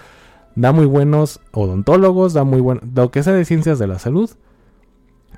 da 0.57 0.73
muy 0.73 0.87
buenos 0.87 1.40
odontólogos, 1.52 2.33
da 2.33 2.43
muy 2.43 2.61
bueno. 2.61 2.81
Lo 2.93 3.12
que 3.12 3.23
sea 3.23 3.35
de 3.35 3.45
ciencias 3.45 3.79
de 3.79 3.87
la 3.87 4.00
salud, 4.00 4.29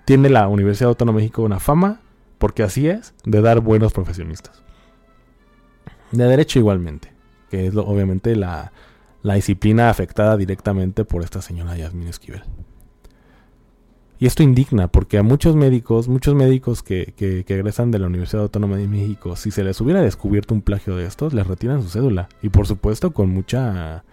tiene 0.07 0.31
la 0.31 0.49
Universidad 0.49 0.89
Autónoma 0.89 1.19
de 1.19 1.25
México 1.25 1.43
una 1.43 1.61
fama 1.61 2.01
porque 2.39 2.63
así 2.63 2.89
es, 2.89 3.15
de 3.27 3.43
dar 3.43 3.61
buenos 3.61 3.93
profesionistas. 3.93 4.63
De 6.13 6.25
derecho 6.25 6.59
igualmente, 6.59 7.13
que 7.51 7.67
es 7.67 7.77
obviamente 7.77 8.37
la, 8.37 8.73
disciplina 9.23 9.91
afectada 9.91 10.39
directamente 10.39 11.05
por 11.05 11.23
esta 11.23 11.43
señora 11.43 11.77
Yasmin 11.77 12.09
Esquivel. 12.09 12.43
Y 14.23 14.27
esto 14.27 14.45
indigna 14.45 14.87
porque 14.87 15.19
a 15.19 15.25
muchos 15.25 15.57
médicos, 15.57 16.07
muchos 16.07 16.37
médicos 16.37 16.85
que, 16.85 17.13
que, 17.17 17.41
egresan 17.41 17.91
de 17.91 17.99
la 17.99 18.07
Universidad 18.07 18.45
Autónoma 18.45 18.77
de 18.77 18.87
México, 18.87 19.35
si 19.35 19.51
se 19.51 19.65
les 19.65 19.81
hubiera 19.81 20.01
descubierto 20.01 20.55
un 20.55 20.63
plagio 20.63 20.95
de 20.95 21.07
estos, 21.07 21.35
les 21.35 21.45
retiran 21.45 21.83
su 21.83 21.89
cédula. 21.89 22.29
Y 22.41 22.51
por 22.51 22.69
supuesto 22.69 23.13
con 23.13 23.31
mucha 23.31 24.05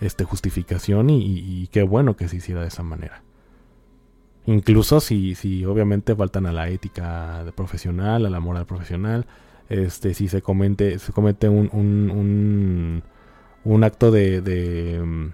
este, 0.00 0.22
justificación 0.22 1.10
y 1.10 1.66
qué 1.72 1.82
bueno 1.82 2.14
que 2.14 2.28
se 2.28 2.36
hiciera 2.36 2.60
de 2.60 2.68
esa 2.68 2.84
manera. 2.84 3.24
Incluso 4.46 5.00
si, 5.00 5.34
si 5.34 5.64
obviamente 5.64 6.14
faltan 6.14 6.46
a 6.46 6.52
la 6.52 6.68
ética 6.68 7.44
profesional, 7.56 8.26
a 8.26 8.30
la 8.30 8.38
moral 8.38 8.66
profesional, 8.66 9.26
este, 9.68 10.14
si 10.14 10.28
se 10.28 10.42
comente, 10.42 11.00
se 11.00 11.12
comete 11.12 11.48
un, 11.48 11.68
un, 11.72 13.02
un, 13.64 13.84
acto 13.84 14.12
de, 14.12 14.42
de, 14.42 15.30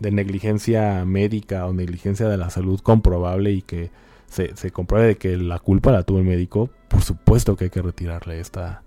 negligencia 0.00 1.04
médica 1.04 1.66
o 1.66 1.72
negligencia 1.72 2.28
de 2.28 2.36
la 2.36 2.50
salud 2.50 2.80
comprobable 2.80 3.52
y 3.52 3.62
que 3.62 3.90
se, 4.26 4.56
se 4.56 4.70
compruebe 4.70 5.16
que 5.16 5.36
la 5.36 5.58
culpa 5.58 5.92
la 5.92 6.02
tuvo 6.02 6.18
el 6.18 6.24
médico, 6.24 6.70
por 6.88 7.02
supuesto 7.02 7.56
que 7.56 7.64
hay 7.64 7.70
que 7.70 7.82
retirarle 7.82 8.40
esta, 8.40 8.82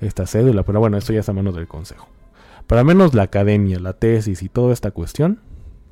esta 0.00 0.26
cédula. 0.26 0.62
Pero 0.64 0.80
bueno, 0.80 0.96
esto 0.96 1.12
ya 1.12 1.20
es 1.20 1.28
a 1.28 1.32
manos 1.32 1.54
del 1.54 1.68
consejo. 1.68 2.08
Pero 2.66 2.80
al 2.80 2.84
menos 2.84 3.14
la 3.14 3.22
academia, 3.22 3.80
la 3.80 3.94
tesis 3.94 4.42
y 4.42 4.48
toda 4.48 4.72
esta 4.72 4.90
cuestión 4.90 5.40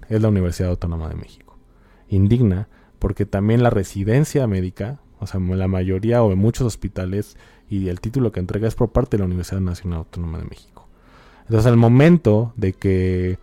es 0.09 0.21
la 0.21 0.29
Universidad 0.29 0.71
Autónoma 0.71 1.09
de 1.09 1.15
México. 1.15 1.57
Indigna 2.09 2.69
porque 2.99 3.27
también 3.27 3.63
la 3.63 3.71
residencia 3.71 4.47
médica, 4.47 5.01
o 5.19 5.27
sea, 5.27 5.41
la 5.41 5.69
mayoría 5.69 6.23
o 6.23 6.33
en 6.33 6.39
muchos 6.39 6.67
hospitales, 6.67 7.37
y 7.69 7.89
el 7.89 8.01
título 8.01 8.33
que 8.33 8.41
entrega 8.41 8.67
es 8.67 8.75
por 8.75 8.91
parte 8.91 9.17
de 9.17 9.21
la 9.21 9.27
Universidad 9.27 9.61
Nacional 9.61 10.01
Autónoma 10.01 10.39
de 10.39 10.45
México. 10.45 10.89
Entonces, 11.43 11.67
al 11.67 11.77
momento 11.77 12.53
de 12.57 12.73
que 12.73 13.39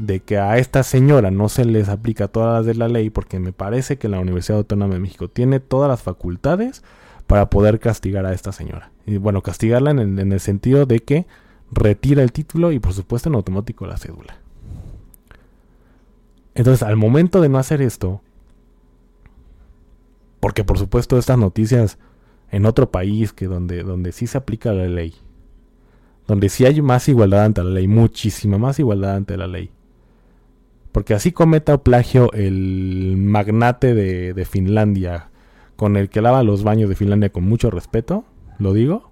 de 0.00 0.20
que 0.20 0.38
a 0.38 0.58
esta 0.58 0.82
señora 0.82 1.30
no 1.30 1.48
se 1.48 1.64
les 1.64 1.88
aplica 1.88 2.28
todas 2.28 2.58
las 2.58 2.66
de 2.66 2.74
la 2.74 2.88
ley, 2.88 3.10
porque 3.10 3.38
me 3.38 3.52
parece 3.52 3.98
que 3.98 4.08
la 4.08 4.20
Universidad 4.20 4.58
Autónoma 4.58 4.94
de 4.94 5.00
México 5.00 5.28
tiene 5.28 5.60
todas 5.60 5.88
las 5.88 6.02
facultades 6.02 6.82
para 7.26 7.50
poder 7.50 7.78
castigar 7.78 8.26
a 8.26 8.32
esta 8.32 8.52
señora. 8.52 8.90
Y 9.06 9.18
bueno, 9.18 9.42
castigarla 9.42 9.90
en 9.90 10.32
el 10.32 10.40
sentido 10.40 10.86
de 10.86 11.00
que 11.00 11.26
retira 11.70 12.22
el 12.22 12.32
título 12.32 12.72
y 12.72 12.78
por 12.78 12.92
supuesto 12.92 13.28
en 13.28 13.36
automático 13.36 13.86
la 13.86 13.96
cédula. 13.96 14.36
Entonces, 16.54 16.82
al 16.82 16.96
momento 16.96 17.40
de 17.40 17.48
no 17.48 17.58
hacer 17.58 17.80
esto, 17.80 18.20
porque 20.40 20.64
por 20.64 20.78
supuesto 20.78 21.18
estas 21.18 21.38
noticias 21.38 21.98
en 22.50 22.66
otro 22.66 22.90
país 22.90 23.32
que 23.32 23.46
donde, 23.46 23.82
donde 23.82 24.12
sí 24.12 24.26
se 24.26 24.38
aplica 24.38 24.72
la 24.72 24.86
ley, 24.86 25.14
donde 26.26 26.48
sí 26.48 26.64
hay 26.64 26.82
más 26.82 27.08
igualdad 27.08 27.44
ante 27.44 27.62
la 27.62 27.70
ley, 27.70 27.86
muchísima 27.86 28.58
más 28.58 28.78
igualdad 28.78 29.16
ante 29.16 29.36
la 29.36 29.46
ley. 29.46 29.70
Porque 30.92 31.14
así 31.14 31.32
cometa 31.32 31.78
plagio 31.78 32.32
el 32.32 33.16
magnate 33.16 33.94
de, 33.94 34.34
de 34.34 34.44
Finlandia, 34.44 35.28
con 35.76 35.96
el 35.96 36.08
que 36.08 36.20
lava 36.20 36.42
los 36.42 36.64
baños 36.64 36.88
de 36.88 36.96
Finlandia 36.96 37.30
con 37.30 37.44
mucho 37.44 37.70
respeto, 37.70 38.24
lo 38.58 38.72
digo, 38.72 39.10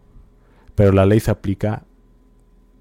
pero 0.74 0.92
la 0.92 1.06
ley 1.06 1.20
se 1.20 1.30
aplica 1.30 1.84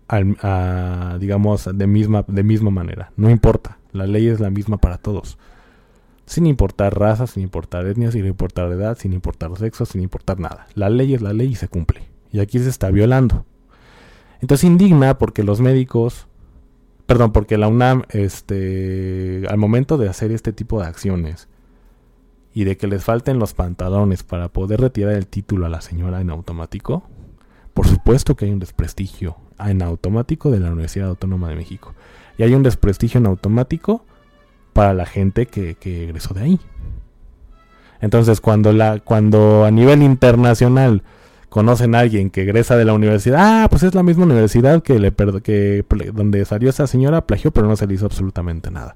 a, 0.10 1.18
digamos, 1.20 1.70
de 1.72 1.88
misma, 1.88 2.26
de 2.28 2.44
misma 2.44 2.72
manera. 2.72 3.12
No 3.18 3.30
importa, 3.30 3.78
la 3.92 4.08
ley 4.08 4.28
es 4.28 4.40
la 4.40 4.50
misma 4.50 4.78
para 4.78 4.98
todos 4.98 5.38
sin 6.28 6.46
importar 6.46 7.00
raza, 7.00 7.26
sin 7.26 7.42
importar 7.42 7.88
etnia, 7.88 8.12
sin 8.12 8.26
importar 8.26 8.70
edad, 8.72 8.98
sin 8.98 9.14
importar 9.14 9.58
sexo, 9.58 9.86
sin 9.86 10.02
importar 10.02 10.40
nada. 10.40 10.68
La 10.76 10.90
ley 10.90 11.14
es 11.14 11.22
la 11.22 11.32
ley 11.32 11.48
y 11.48 11.56
se 11.56 11.70
cumple. 11.70 12.02
Y 12.32 12.40
aquí 12.40 12.60
se 12.60 12.70
está 12.70 12.92
violando. 12.92 13.46
Entonces 14.42 14.66
indigna 14.66 15.18
porque 15.18 15.44
los 15.44 15.62
médicos, 15.62 16.28
perdón, 17.08 17.32
porque 17.32 17.58
la 17.58 17.68
UNAM, 17.68 18.04
este, 18.10 19.44
al 19.50 19.58
momento 19.58 19.98
de 19.98 20.10
hacer 20.10 20.32
este 20.32 20.54
tipo 20.54 20.82
de 20.82 20.88
acciones 20.88 21.48
y 22.54 22.66
de 22.66 22.78
que 22.78 22.88
les 22.88 23.04
falten 23.04 23.40
los 23.40 23.54
pantalones 23.54 24.24
para 24.24 24.50
poder 24.50 24.82
retirar 24.82 25.14
el 25.14 25.26
título 25.26 25.66
a 25.66 25.70
la 25.70 25.82
señora 25.82 26.22
en 26.22 26.30
automático, 26.30 27.04
Por 27.74 27.88
supuesto 27.88 28.36
que 28.36 28.46
hay 28.46 28.52
un 28.52 28.60
desprestigio 28.60 29.38
en 29.60 29.84
automático 29.84 30.50
de 30.50 30.60
la 30.60 30.72
Universidad 30.72 31.10
Autónoma 31.10 31.50
de 31.50 31.56
México. 31.56 31.94
Y 32.38 32.44
hay 32.44 32.56
un 32.56 32.64
desprestigio 32.64 33.20
en 33.20 33.28
automático 33.28 34.04
para 34.74 34.96
la 34.96 35.06
gente 35.06 35.46
que, 35.46 35.76
que 35.76 36.06
egresó 36.06 36.34
de 36.34 36.42
ahí. 36.42 36.60
Entonces, 38.02 38.42
cuando, 38.42 38.74
la, 38.74 39.00
cuando 39.00 39.64
a 39.64 39.72
nivel 39.72 40.02
internacional 40.02 41.04
conocen 41.50 41.96
a 41.96 42.00
alguien 42.00 42.30
que 42.30 42.42
egresa 42.42 42.76
de 42.76 42.86
la 42.86 42.94
universidad, 42.94 43.64
ah, 43.64 43.68
pues 43.70 43.84
es 43.84 43.96
la 43.96 44.04
misma 44.04 44.26
universidad 44.26 44.84
que 44.84 45.00
le 45.00 45.14
que 45.42 45.86
donde 46.14 46.46
salió 46.46 46.70
esa 46.70 46.88
señora, 46.88 47.26
plagió, 47.26 47.52
pero 47.52 47.68
no 47.68 47.76
se 47.76 47.88
le 47.88 47.94
hizo 47.94 48.06
absolutamente 48.06 48.72
nada. 48.72 48.96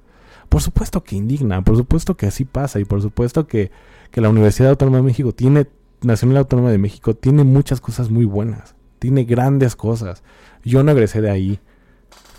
Por 0.50 0.62
supuesto 0.62 1.03
que 1.03 1.15
indigna, 1.15 1.63
por 1.63 1.77
supuesto 1.77 2.17
que 2.17 2.25
así 2.25 2.43
pasa 2.43 2.79
y 2.79 2.86
por 2.86 3.01
supuesto 3.01 3.48
que, 3.48 3.72
que 4.12 4.20
la 4.20 4.29
Universidad 4.29 4.72
Autónoma 4.72 4.98
de 4.98 5.03
México 5.03 5.31
tiene, 5.31 5.67
Nacional 6.01 6.38
Autónoma 6.38 6.72
de 6.72 6.77
México 6.77 7.15
tiene 7.15 7.43
muchas 7.46 7.79
cosas 7.79 8.10
muy 8.10 8.25
buenas, 8.25 8.75
tiene 9.00 9.24
grandes 9.24 9.75
cosas. 9.77 10.24
Yo 10.65 10.84
no 10.84 10.91
egresé 10.91 11.22
de 11.22 11.29
ahí, 11.29 11.60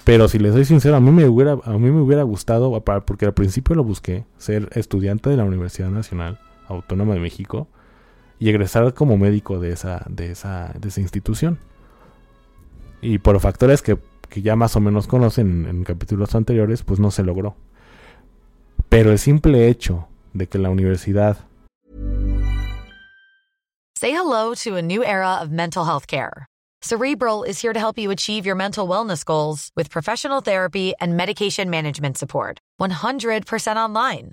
pero 0.04 0.28
si 0.28 0.38
les 0.38 0.52
soy 0.52 0.66
sincero, 0.66 0.97
a 0.97 1.00
mí 1.00 1.11
me 1.11 1.26
hubiera, 1.26 1.52
a 1.64 1.73
mí 1.78 1.90
me 1.90 2.02
hubiera 2.02 2.23
gustado, 2.23 2.78
porque 3.07 3.25
al 3.25 3.33
principio 3.33 3.75
lo 3.75 3.83
busqué, 3.83 4.26
ser 4.37 4.69
estudiante 4.75 5.31
de 5.31 5.38
la 5.38 5.45
Universidad 5.45 5.88
Nacional 5.88 6.38
Autónoma 6.69 7.14
de 7.14 7.21
México 7.21 7.69
y 8.43 8.49
egresar 8.49 8.93
como 8.93 9.17
médico 9.17 9.61
de 9.61 9.71
esa, 9.71 10.05
institución. 10.97 11.61
Y 13.01 13.19
por 13.19 13.39
factores 13.39 13.83
que, 13.83 13.99
que 14.29 14.43
ya 14.43 14.57
más 14.57 14.75
o 14.75 14.81
menos 14.81 15.07
conocen 15.07 15.67
en 15.69 15.85
capítulos 15.85 16.35
anteriores, 16.35 16.83
pues 16.83 16.99
no 16.99 17.13
se 17.13 17.23
logró. 17.23 17.55
Pero 18.89 19.13
el 19.13 19.21
simple 19.21 19.69
hecho 19.69 20.09
de 20.33 20.49
que 20.49 20.59
la 20.59 20.71
universidad 20.71 21.37
Say 23.95 24.11
hello 24.11 24.55
to 24.65 24.75
a 24.75 24.83
new 24.83 25.05
era 25.05 25.39
of 25.41 25.53
mental 25.53 25.85
health 25.85 26.09
care. 26.09 26.45
Cerebral 26.81 27.45
is 27.45 27.61
here 27.61 27.73
to 27.73 27.79
help 27.79 27.97
you 27.97 28.11
achieve 28.11 28.45
your 28.45 28.57
mental 28.57 28.89
wellness 28.89 29.25
goals 29.25 29.71
with 29.77 29.89
professional 29.89 30.41
therapy 30.41 30.95
and 31.01 31.17
medication 31.17 31.71
management 31.71 32.19
support. 32.19 32.59
100% 32.81 33.77
online. 33.77 34.33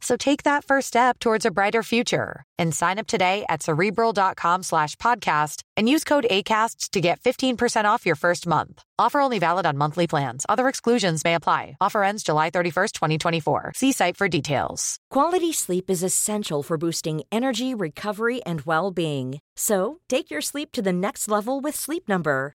So 0.00 0.16
take 0.16 0.44
that 0.44 0.64
first 0.64 0.88
step 0.88 1.18
towards 1.18 1.44
a 1.44 1.50
brighter 1.50 1.82
future 1.82 2.44
and 2.56 2.74
sign 2.74 2.98
up 2.98 3.08
today 3.08 3.44
at 3.48 3.62
cerebral.com 3.62 4.62
slash 4.62 4.94
podcast 4.96 5.62
and 5.76 5.88
use 5.88 6.04
code 6.04 6.26
ACasts 6.30 6.90
to 6.90 7.00
get 7.00 7.20
15% 7.20 7.84
off 7.84 8.06
your 8.06 8.14
first 8.14 8.46
month. 8.46 8.82
Offer 8.98 9.20
only 9.20 9.38
valid 9.38 9.66
on 9.66 9.76
monthly 9.78 10.06
plans. 10.06 10.46
Other 10.48 10.68
exclusions 10.68 11.24
may 11.24 11.34
apply. 11.34 11.76
Offer 11.80 12.04
ends 12.04 12.22
July 12.22 12.50
31st, 12.50 12.92
2024. 12.92 13.72
See 13.74 13.92
site 13.92 14.16
for 14.16 14.28
details. 14.28 14.98
Quality 15.10 15.52
sleep 15.52 15.90
is 15.90 16.02
essential 16.02 16.62
for 16.62 16.78
boosting 16.78 17.22
energy, 17.32 17.74
recovery, 17.74 18.42
and 18.44 18.62
well 18.62 18.90
being. 18.90 19.40
So 19.56 19.98
take 20.08 20.30
your 20.30 20.40
sleep 20.40 20.70
to 20.72 20.82
the 20.82 20.92
next 20.92 21.28
level 21.28 21.60
with 21.60 21.74
Sleep 21.74 22.08
Number. 22.08 22.54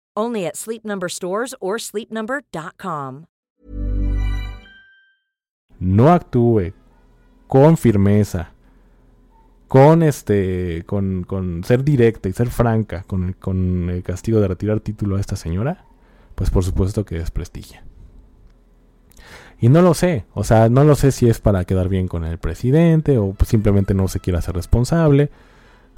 Only 0.15 0.45
at 0.45 0.55
Sleep 0.55 0.83
Number 0.83 1.09
stores 1.09 1.55
or 1.59 1.79
sleepnumber.com. 1.79 3.25
No 5.79 6.11
actúe 6.11 6.73
con 7.47 7.75
firmeza, 7.75 8.51
con 9.67 10.03
este, 10.03 10.83
con, 10.85 11.23
con 11.23 11.63
ser 11.63 11.83
directa 11.83 12.29
y 12.29 12.33
ser 12.33 12.49
franca 12.49 13.03
con 13.03 13.33
con 13.33 13.89
el 13.89 14.03
castigo 14.03 14.39
de 14.39 14.47
retirar 14.47 14.79
título 14.79 15.15
a 15.15 15.19
esta 15.19 15.35
señora, 15.35 15.85
pues 16.35 16.49
por 16.49 16.63
supuesto 16.63 17.03
que 17.03 17.15
desprestigia. 17.15 17.83
Y 19.59 19.69
no 19.69 19.81
lo 19.81 19.93
sé, 19.93 20.25
o 20.33 20.43
sea, 20.43 20.69
no 20.69 20.83
lo 20.83 20.95
sé 20.95 21.11
si 21.11 21.29
es 21.29 21.39
para 21.39 21.65
quedar 21.65 21.87
bien 21.87 22.07
con 22.07 22.25
el 22.25 22.39
presidente 22.39 23.17
o 23.19 23.35
simplemente 23.45 23.93
no 23.93 24.07
se 24.07 24.19
quiere 24.19 24.39
hacer 24.39 24.55
responsable 24.55 25.29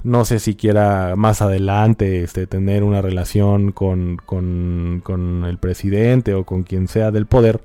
no 0.04 0.26
sé 0.26 0.38
si 0.38 0.54
quiera 0.54 1.14
más 1.16 1.40
adelante 1.40 2.22
este, 2.22 2.46
tener 2.46 2.84
una 2.84 3.00
relación 3.00 3.72
con, 3.72 4.18
con, 4.24 5.00
con, 5.02 5.44
el 5.46 5.58
presidente 5.58 6.34
o 6.34 6.44
con 6.44 6.62
quien 6.62 6.88
sea 6.88 7.10
del 7.10 7.26
poder 7.26 7.62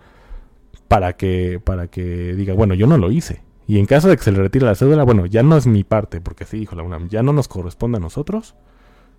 para 0.88 1.14
que, 1.18 1.62
para 1.64 1.88
que 1.88 2.34
diga, 2.36 2.54
bueno, 2.54 2.74
yo 2.74 2.88
no 2.88 2.98
lo 2.98 3.12
hice. 3.12 3.42
Y 3.68 3.78
en 3.78 3.86
caso 3.86 4.08
de 4.08 4.18
que 4.18 4.24
se 4.24 4.32
le 4.32 4.40
retire 4.40 4.66
la 4.66 4.74
cédula, 4.74 5.04
bueno, 5.04 5.26
ya 5.26 5.44
no 5.44 5.58
es 5.58 5.68
mi 5.68 5.84
parte, 5.84 6.22
porque 6.22 6.46
sí 6.46 6.58
dijo 6.58 6.76
la 6.76 6.84
UNAM, 6.84 7.10
ya 7.10 7.22
no 7.22 7.34
nos 7.34 7.50
corresponde 7.50 7.98
a 7.98 8.02
nosotros, 8.02 8.56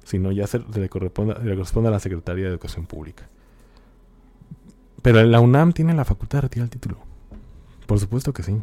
sino 0.03 0.33
ya 0.33 0.47
se, 0.47 0.59
le, 0.59 0.89
corresponde, 0.89 1.35
le 1.45 1.55
corresponde 1.55 1.91
a 1.91 1.93
la 1.93 2.01
Secretaría 2.01 2.45
de 2.45 2.51
Educación 2.51 2.87
Pública. 2.87 3.29
Pero 5.03 5.23
la 5.23 5.41
UNAM 5.41 5.73
tiene 5.75 5.95
la 5.95 6.07
facultad 6.07 6.39
de 6.39 6.43
retirar 6.43 6.65
el 6.65 6.71
título. 6.71 6.99
Por 7.87 8.01
supuesto 8.01 8.33
que 8.33 8.43
sí. 8.43 8.61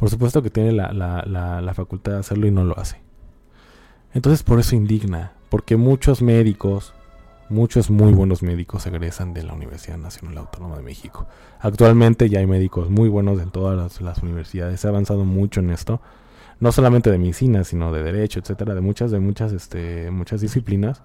Por 0.00 0.08
supuesto 0.08 0.42
que 0.42 0.48
tiene 0.48 0.72
la, 0.72 0.94
la, 0.94 1.60
la, 1.60 1.74
facultad 1.74 2.12
de 2.12 2.18
hacerlo 2.20 2.46
y 2.46 2.50
no 2.50 2.64
lo 2.64 2.78
hace. 2.78 2.96
Entonces 4.14 4.42
por 4.42 4.58
eso 4.58 4.74
indigna, 4.74 5.32
porque 5.50 5.76
muchos 5.76 6.22
médicos, 6.22 6.94
muchos 7.50 7.90
muy 7.90 8.10
buenos 8.10 8.42
médicos 8.42 8.86
egresan 8.86 9.34
de 9.34 9.42
la 9.42 9.52
Universidad 9.52 9.98
Nacional 9.98 10.38
Autónoma 10.38 10.78
de 10.78 10.82
México. 10.82 11.26
Actualmente 11.60 12.30
ya 12.30 12.38
hay 12.38 12.46
médicos 12.46 12.88
muy 12.88 13.10
buenos 13.10 13.42
en 13.42 13.50
todas 13.50 14.00
las, 14.00 14.22
universidades, 14.22 14.80
se 14.80 14.86
ha 14.86 14.90
avanzado 14.90 15.26
mucho 15.26 15.60
en 15.60 15.68
esto, 15.68 16.00
no 16.60 16.72
solamente 16.72 17.10
de 17.10 17.18
medicina, 17.18 17.62
sino 17.64 17.92
de 17.92 18.02
derecho, 18.02 18.40
etcétera, 18.40 18.74
de 18.74 18.80
muchas, 18.80 19.10
de 19.10 19.20
muchas, 19.20 19.52
este, 19.52 20.10
muchas 20.10 20.40
disciplinas. 20.40 21.02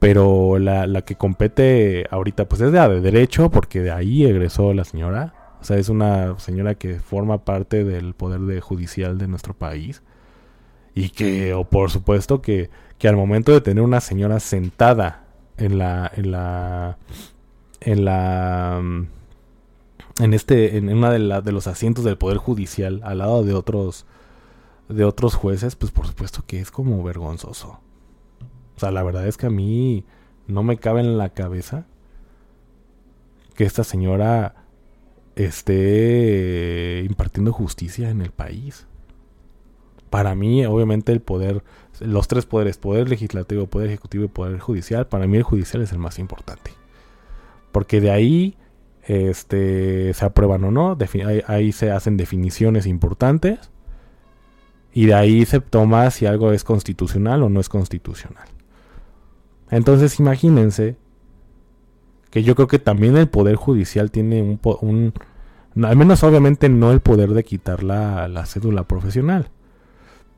Pero 0.00 0.58
la, 0.58 0.86
la 0.86 1.00
que 1.00 1.14
compete 1.14 2.04
ahorita 2.10 2.46
pues 2.46 2.60
es 2.60 2.72
de, 2.72 2.78
de 2.78 3.00
derecho, 3.00 3.50
porque 3.50 3.80
de 3.80 3.90
ahí 3.90 4.26
egresó 4.26 4.74
la 4.74 4.84
señora, 4.84 5.32
o 5.60 5.64
sea, 5.64 5.76
es 5.76 5.88
una 5.88 6.38
señora 6.38 6.74
que 6.76 7.00
forma 7.00 7.44
parte 7.44 7.84
del 7.84 8.14
poder 8.14 8.40
de 8.40 8.60
judicial 8.60 9.18
de 9.18 9.28
nuestro 9.28 9.54
país. 9.54 10.02
Y 10.94 11.10
que, 11.10 11.54
o 11.54 11.64
por 11.64 11.90
supuesto, 11.90 12.42
que, 12.42 12.70
que 12.98 13.08
al 13.08 13.16
momento 13.16 13.52
de 13.52 13.60
tener 13.60 13.82
una 13.84 14.00
señora 14.00 14.40
sentada 14.40 15.26
en 15.56 15.78
la, 15.78 16.10
en 16.14 16.32
la, 16.32 16.98
en 17.80 18.04
la, 18.04 18.80
mm, 18.82 19.06
en 20.20 20.34
este, 20.34 20.76
en 20.76 20.88
una 20.88 21.10
de, 21.10 21.18
la, 21.20 21.40
de 21.40 21.52
los 21.52 21.66
asientos 21.66 22.04
del 22.04 22.18
poder 22.18 22.38
judicial, 22.38 23.00
al 23.04 23.18
lado 23.18 23.44
de 23.44 23.54
otros, 23.54 24.06
de 24.88 25.04
otros 25.04 25.34
jueces, 25.34 25.76
pues 25.76 25.92
por 25.92 26.06
supuesto 26.06 26.44
que 26.46 26.60
es 26.60 26.70
como 26.70 27.02
vergonzoso. 27.02 27.80
O 28.76 28.80
sea, 28.80 28.90
la 28.90 29.02
verdad 29.02 29.26
es 29.26 29.36
que 29.36 29.46
a 29.46 29.50
mí 29.50 30.04
no 30.46 30.62
me 30.62 30.78
cabe 30.78 31.00
en 31.00 31.18
la 31.18 31.30
cabeza 31.30 31.86
que 33.54 33.64
esta 33.64 33.82
señora 33.84 34.67
esté 35.38 37.04
impartiendo 37.08 37.52
justicia 37.52 38.10
en 38.10 38.20
el 38.20 38.32
país. 38.32 38.86
Para 40.10 40.34
mí, 40.34 40.66
obviamente, 40.66 41.12
el 41.12 41.20
poder, 41.20 41.62
los 42.00 42.28
tres 42.28 42.44
poderes, 42.46 42.78
poder 42.78 43.08
legislativo, 43.08 43.66
poder 43.66 43.88
ejecutivo 43.88 44.24
y 44.24 44.28
poder 44.28 44.58
judicial, 44.58 45.06
para 45.06 45.26
mí 45.26 45.36
el 45.36 45.42
judicial 45.42 45.82
es 45.82 45.92
el 45.92 45.98
más 45.98 46.18
importante. 46.18 46.72
Porque 47.72 48.00
de 48.00 48.10
ahí 48.10 48.56
este, 49.04 50.12
se 50.14 50.24
aprueban 50.24 50.64
o 50.64 50.70
no, 50.70 50.96
ahí, 51.26 51.42
ahí 51.46 51.72
se 51.72 51.90
hacen 51.90 52.16
definiciones 52.16 52.86
importantes 52.86 53.70
y 54.92 55.06
de 55.06 55.14
ahí 55.14 55.44
se 55.44 55.60
toma 55.60 56.10
si 56.10 56.26
algo 56.26 56.52
es 56.52 56.64
constitucional 56.64 57.42
o 57.42 57.48
no 57.48 57.60
es 57.60 57.68
constitucional. 57.68 58.48
Entonces 59.70 60.18
imagínense 60.18 60.96
que 62.30 62.42
yo 62.42 62.54
creo 62.54 62.68
que 62.68 62.78
también 62.78 63.16
el 63.16 63.28
Poder 63.28 63.56
Judicial 63.56 64.10
tiene 64.10 64.42
un, 64.42 64.60
un 64.82 65.12
al 65.84 65.96
menos 65.96 66.22
obviamente 66.22 66.68
no 66.68 66.92
el 66.92 67.00
poder 67.00 67.30
de 67.30 67.44
quitar 67.44 67.82
la, 67.82 68.28
la, 68.28 68.46
cédula 68.46 68.84
profesional. 68.84 69.50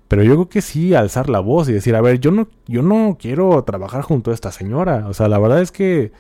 Pero 0.09 0.23
yo 0.23 0.35
creo 0.35 0.49
que 0.49 0.61
sí 0.61 0.95
alzar 0.95 1.31
la 1.31 1.41
voz 1.41 1.69
y 1.69 1.73
decir, 1.73 1.95
a 1.95 2.01
ver, 2.01 2.19
yo 2.21 2.31
no, 2.31 2.49
yo 2.67 2.83
no 2.83 3.17
quiero 3.19 3.63
trabajar 3.65 4.03
junto 4.03 4.31
a 4.31 4.35
esta 4.35 4.51
señora. 4.51 5.07
O 5.09 5.15
sea, 5.15 5.29
la 5.29 5.39
verdad 5.39 5.63
es 5.63 5.71
que 5.73 6.13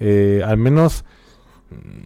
eh, 0.00 0.42
al 0.44 0.58
menos, 0.58 1.04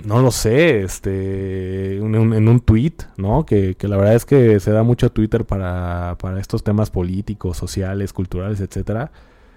no 0.04 0.22
lo 0.22 0.30
sé, 0.30 0.82
este, 0.82 1.96
en 1.98 2.48
un 2.48 2.60
tweet, 2.60 2.94
¿no? 3.16 3.44
Que, 3.44 3.76
la 3.80 3.96
verdad 3.96 4.14
es 4.14 4.24
que 4.24 4.60
se 4.60 4.70
da 4.70 4.82
mucho 4.82 5.10
Twitter 5.10 5.44
para, 5.44 6.16
para 6.20 6.40
estos 6.40 6.62
temas 6.62 6.90
políticos, 6.90 7.56
sociales, 7.56 8.12
culturales, 8.12 8.60
etcétera. 8.60 9.10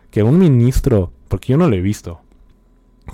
Que 0.09 0.23
un 0.23 0.39
ministro, 0.39 1.11
porque 1.27 1.53
yo 1.53 1.57
no 1.57 1.69
lo 1.69 1.75
he 1.75 1.81
visto, 1.81 2.21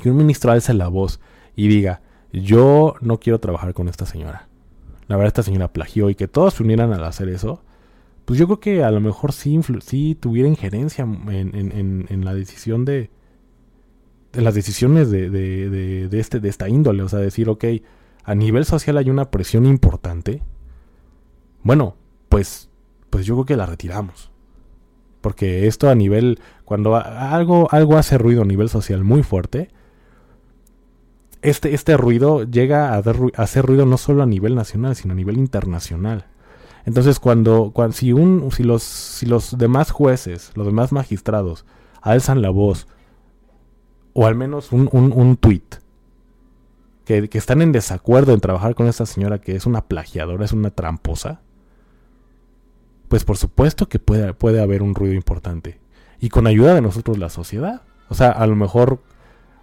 que 0.02 0.10
un 0.10 0.18
ministro 0.18 0.52
alce 0.52 0.74
la 0.74 0.88
voz 0.88 1.20
y 1.56 1.68
diga, 1.68 2.02
yo 2.34 2.96
no 3.02 3.20
quiero 3.20 3.40
trabajar 3.40 3.74
con 3.74 3.88
esta 3.88 4.06
señora. 4.06 4.48
La 5.08 5.18
verdad, 5.18 5.28
esta 5.28 5.44
señora 5.44 5.74
plagió 5.74 6.10
y 6.10 6.16
que 6.16 6.28
todos 6.28 6.56
se 6.56 6.64
unieran 6.64 6.94
al 6.94 7.04
hacer 7.04 7.28
eso, 7.30 7.62
pues 8.26 8.40
yo 8.40 8.46
creo 8.46 8.60
que 8.60 8.84
a 8.84 8.92
lo 8.92 9.02
mejor 9.02 9.34
sí, 9.34 9.60
sí 9.82 10.16
tuviera 10.16 10.48
injerencia 10.48 11.04
en, 11.04 12.24
la 12.24 12.34
decisión 12.34 12.86
de, 12.86 13.10
en 14.34 14.44
las 14.44 14.56
decisiones 14.56 15.12
de, 15.12 15.30
de, 15.30 16.08
de, 16.08 16.20
este, 16.20 16.40
de 16.40 16.48
esta 16.48 16.70
índole. 16.70 17.04
O 17.04 17.10
sea, 17.10 17.20
decir, 17.20 17.50
ok, 17.50 17.66
a 18.24 18.36
nivel 18.36 18.66
social 18.66 18.98
hay 18.98 19.10
una 19.10 19.32
presión 19.32 19.66
importante. 19.66 20.42
Bueno, 21.64 21.96
pues, 22.30 22.70
pues 23.10 23.26
yo 23.26 23.36
creo 23.36 23.46
que 23.46 23.58
la 23.58 23.66
retiramos. 23.66 24.32
Porque 25.20 25.68
esto 25.68 25.90
a 25.90 25.96
nivel, 25.96 26.40
cuando 26.64 26.96
algo, 26.96 27.68
algo 27.72 27.98
hace 27.98 28.18
ruido 28.18 28.44
a 28.44 28.46
nivel 28.46 28.70
social 28.70 29.04
muy 29.04 29.24
fuerte, 29.24 29.70
este, 31.42 31.74
este 31.74 31.98
ruido 31.98 32.44
llega 32.44 32.94
a, 32.94 33.04
hacer 33.38 33.66
ruido 33.66 33.86
no 33.86 33.98
solo 33.98 34.24
a 34.24 34.26
nivel 34.26 34.56
nacional, 34.56 34.96
sino 34.96 35.14
a 35.14 35.16
nivel 35.16 35.38
internacional. 35.38 36.26
Entonces, 36.86 37.20
cuando, 37.20 37.72
cuando 37.74 37.94
si, 37.94 38.14
un, 38.14 38.52
si, 38.52 38.64
los, 38.64 38.84
si 38.84 39.26
los 39.26 39.58
demás 39.58 39.92
jueces, 39.92 40.52
los 40.56 40.66
demás 40.66 40.92
magistrados, 40.92 41.66
alzan 42.02 42.42
la 42.42 42.50
voz, 42.50 42.88
o 44.14 44.26
al 44.26 44.36
menos 44.36 44.72
un, 44.72 44.90
un, 44.92 45.12
un 45.12 45.38
tweet, 45.38 45.64
que, 47.06 47.30
que, 47.30 47.38
están 47.38 47.62
en 47.62 47.72
desacuerdo 47.72 48.34
en 48.34 48.40
trabajar 48.40 48.76
con 48.76 48.88
esta 48.88 49.06
señora 49.06 49.40
que 49.40 49.56
es 49.56 49.66
una 49.66 49.82
plagiadora, 49.82 50.46
es 50.46 50.54
una 50.54 50.72
tramposa, 50.72 51.42
pues 53.08 53.26
por 53.26 53.38
supuesto 53.38 53.90
que 53.90 54.00
puede, 54.00 54.34
puede 54.34 54.62
haber 54.62 54.82
un 54.82 54.96
ruido 54.96 55.16
importante. 55.16 55.80
Y 56.20 56.30
con 56.30 56.48
ayuda 56.48 56.74
de 56.74 56.82
nosotros 56.82 57.18
la 57.18 57.30
sociedad. 57.30 57.82
O 58.08 58.16
sea, 58.16 58.30
a 58.30 58.48
lo 58.48 58.56
mejor 58.56 59.02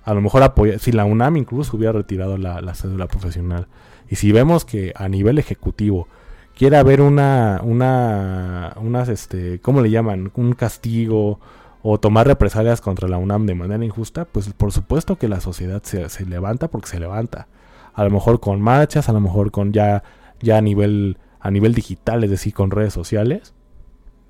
a 0.09 0.15
lo 0.15 0.23
mejor 0.23 0.43
apoya, 0.43 0.79
si 0.79 0.91
la 0.91 1.05
UNAM 1.05 1.37
incluso 1.37 1.77
hubiera 1.77 1.93
retirado 1.93 2.39
la, 2.39 2.75
cédula 2.75 3.09
profesional. 3.09 3.69
Y 4.09 4.17
si 4.17 4.33
vemos 4.33 4.65
que 4.65 4.95
a 4.97 5.07
nivel 5.07 5.39
ejecutivo 5.39 6.09
quiere 6.57 6.79
haber 6.79 7.03
una, 7.03 7.61
una, 7.63 8.73
unas, 8.81 9.11
este, 9.11 9.61
¿cómo 9.61 9.83
le 9.83 9.91
llaman? 9.91 10.33
Un 10.35 10.55
castigo 10.55 11.41
o 11.83 12.01
tomar 12.01 12.27
represalias 12.27 12.81
contra 12.81 13.07
la 13.07 13.19
UNAM 13.19 13.45
de 13.45 13.55
manera 13.55 13.85
injusta, 13.85 14.25
pues 14.25 14.51
por 14.55 14.73
supuesto 14.73 15.19
que 15.19 15.29
la 15.29 15.43
sociedad 15.43 15.83
se, 15.83 16.09
se 16.09 16.25
levanta 16.25 16.69
porque 16.69 16.89
se 16.89 17.01
levanta. 17.01 17.47
A 17.93 18.03
lo 18.03 18.11
mejor 18.11 18.41
con 18.41 18.63
marchas, 18.63 19.11
a 19.11 19.13
lo 19.13 19.21
mejor 19.21 19.51
con 19.51 19.75
ya, 19.75 20.05
ya 20.41 20.57
a 20.57 20.63
nivel, 20.63 21.19
a 21.39 21.51
nivel 21.51 21.75
digital, 21.75 22.25
es 22.25 22.31
decir, 22.31 22.55
con 22.55 22.71
redes 22.71 22.95
sociales, 22.95 23.53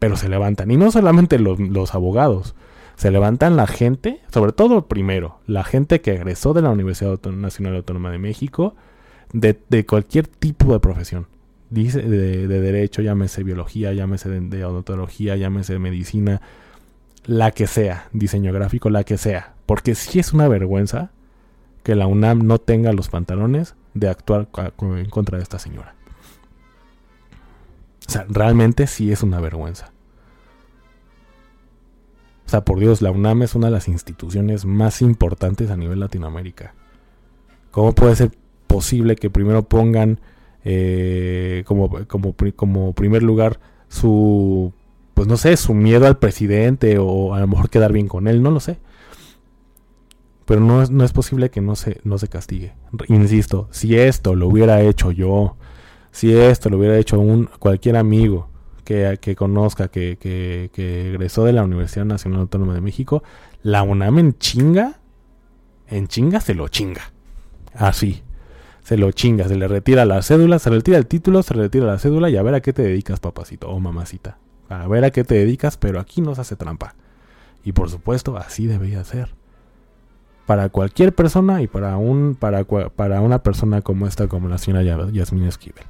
pero 0.01 0.17
se 0.17 0.29
levantan. 0.29 0.73
Y 0.73 0.77
no 0.77 0.91
solamente 0.91 1.39
los 1.39 1.95
abogados, 1.95 2.57
se 2.99 3.13
levantan 3.13 3.57
la 3.57 3.69
gente, 3.69 4.21
sobre 4.29 4.51
todo 4.51 4.89
primero, 4.89 5.39
la 5.47 5.63
gente 5.63 6.01
que 6.01 6.15
egresó 6.15 6.53
de 6.53 6.63
la 6.63 6.71
Universidad 6.71 7.21
Nacional 7.31 7.77
Autónoma 7.77 8.11
de 8.11 8.19
México, 8.19 8.75
de, 9.33 9.87
cualquier 9.87 10.27
tipo 10.27 10.73
de 10.73 10.81
profesión. 10.81 11.29
Dice 11.71 12.03
de, 12.03 12.49
derecho, 12.49 13.01
llámese 13.01 13.45
biología, 13.45 13.93
llámese 13.93 14.29
de, 14.29 14.65
odontología, 14.65 15.37
llámese 15.37 15.79
medicina, 15.79 16.41
la 17.25 17.53
que 17.53 17.69
sea, 17.69 18.09
diseño 18.13 18.53
gráfico, 18.53 18.91
la 18.91 19.05
que 19.05 19.17
sea. 19.17 19.55
Porque 19.65 19.95
sí 19.95 20.19
es 20.19 20.33
una 20.33 20.49
vergüenza 20.49 21.13
que 21.85 21.95
la 21.95 22.09
UNAM 22.09 22.49
no 22.49 22.59
tenga 22.59 22.93
los 22.93 23.11
pantalones 23.11 23.77
de 23.95 24.09
actuar 24.09 24.49
en 24.81 25.09
contra 25.09 25.39
de 25.39 25.45
esta 25.45 25.61
señora. 25.61 25.95
O 28.09 28.11
sea, 28.11 28.27
realmente 28.29 28.89
sí 28.89 29.13
es 29.13 29.23
una 29.23 29.39
vergüenza. 29.39 29.93
O 32.49 32.51
sea, 32.51 32.63
por 32.65 32.81
Dios, 32.81 33.03
la 33.03 33.11
UNAM 33.11 33.43
es 33.43 33.55
una 33.55 33.67
de 33.67 33.73
las 33.75 33.89
instituciones 33.89 34.65
más 34.65 35.03
importantes 35.03 35.71
a 35.71 35.77
nivel 35.77 36.01
Latinoamérica. 36.01 36.73
¿Cómo 37.71 37.95
puede 37.95 38.17
ser 38.17 38.31
posible 38.67 39.17
que 39.17 39.29
primero 39.29 39.69
pongan 39.69 40.19
eh, 40.65 41.63
como, 41.67 41.91
como, 42.07 42.35
como 42.57 42.95
primer 42.95 43.23
lugar 43.23 43.61
su, 43.89 44.73
pues 45.13 45.29
no 45.29 45.37
sé, 45.37 45.59
su 45.59 45.75
miedo 45.75 46.07
al 46.07 46.19
presidente 46.19 46.97
o 46.99 47.35
a 47.35 47.41
lo 47.41 47.49
mejor 47.49 47.69
quedar 47.69 47.93
bien 47.93 48.09
con 48.09 48.27
él, 48.27 48.43
no 48.43 48.51
lo 48.51 48.61
sé. 48.61 48.79
Pero 50.47 50.63
no 50.63 50.83
es, 50.83 50.91
no 50.91 51.05
es 51.05 51.13
posible 51.13 51.51
que 51.51 51.61
no 51.61 51.77
se, 51.77 52.01
no 52.03 52.17
se 52.17 52.29
castigue. 52.29 52.73
Insisto, 53.09 53.69
si 53.73 53.95
esto 53.95 54.35
lo 54.35 54.49
hubiera 54.49 54.81
hecho 54.81 55.11
yo, 55.11 55.59
si 56.13 56.35
esto 56.35 56.71
lo 56.71 56.79
hubiera 56.79 56.97
hecho 56.97 57.21
un, 57.21 57.51
cualquier 57.59 57.97
amigo, 57.97 58.48
que, 58.89 59.37
conozca, 59.37 59.89
que, 59.89 60.17
que, 60.19 61.09
egresó 61.11 61.45
de 61.45 61.53
la 61.53 61.63
Universidad 61.63 62.07
Nacional 62.07 62.41
Autónoma 62.41 62.73
de 62.73 62.81
México, 62.81 63.23
la 63.63 63.83
UNAM 63.83 64.19
en 64.19 64.39
chinga, 64.39 65.01
en 65.89 66.09
chinga 66.09 66.41
se 66.41 66.55
lo 66.55 66.69
chinga. 66.69 67.13
Así. 67.75 68.23
Se 68.83 68.97
lo 68.97 69.13
chinga, 69.13 69.47
se 69.47 69.57
le 69.57 69.69
retira 69.69 70.07
la 70.07 70.23
cédula, 70.23 70.59
se 70.59 70.71
le 70.71 70.77
retira 70.77 70.97
el 70.97 71.07
título, 71.07 71.43
se 71.43 71.53
le 71.55 71.65
retira 71.65 71.85
la 71.85 71.99
cédula 71.99 72.31
y 72.31 72.39
a 72.39 72.43
ver 72.43 72.55
a 72.55 72.63
qué 72.63 72.73
te 72.73 72.83
dedicas, 72.83 73.21
papacito 73.21 73.69
o 73.69 73.79
mamacita. 73.79 74.39
A 74.71 74.89
ver 74.89 75.05
a 75.05 75.11
qué 75.11 75.25
te 75.25 75.35
dedicas, 75.35 75.77
pero 75.77 76.01
aquí 76.01 76.23
no 76.23 76.35
se 76.35 76.41
hace 76.41 76.57
trampa. 76.57 76.95
Y 77.63 77.73
por 77.73 77.91
supuesto, 77.91 78.39
así 78.39 78.67
debería 78.67 79.05
ser. 79.05 79.35
Para 80.47 80.71
cualquier 80.71 81.15
persona 81.15 81.61
y 81.61 81.67
para 81.67 81.99
un 81.99 82.35
para, 82.35 82.65
para 82.65 83.21
una 83.21 83.43
persona 83.43 83.83
como 83.83 84.07
esta, 84.07 84.29
como 84.29 84.49
la 84.49 84.57
señora 84.57 84.83
Yasmin 84.83 85.45
Esquivel. 85.45 85.85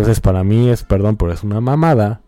Entonces 0.00 0.20
para 0.20 0.42
mí 0.44 0.70
es, 0.70 0.82
perdón, 0.82 1.16
pero 1.16 1.30
es 1.30 1.42
una 1.42 1.60
mamada 1.60 2.22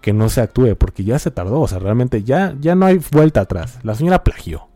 que 0.00 0.12
no 0.12 0.28
se 0.28 0.40
actúe 0.40 0.74
porque 0.76 1.04
ya 1.04 1.20
se 1.20 1.30
tardó, 1.30 1.60
o 1.60 1.68
sea, 1.68 1.78
realmente 1.78 2.24
ya, 2.24 2.56
ya 2.60 2.74
no 2.74 2.86
hay 2.86 3.00
vuelta 3.12 3.42
atrás. 3.42 3.78
La 3.84 3.94
señora 3.94 4.24
plagió. 4.24 4.68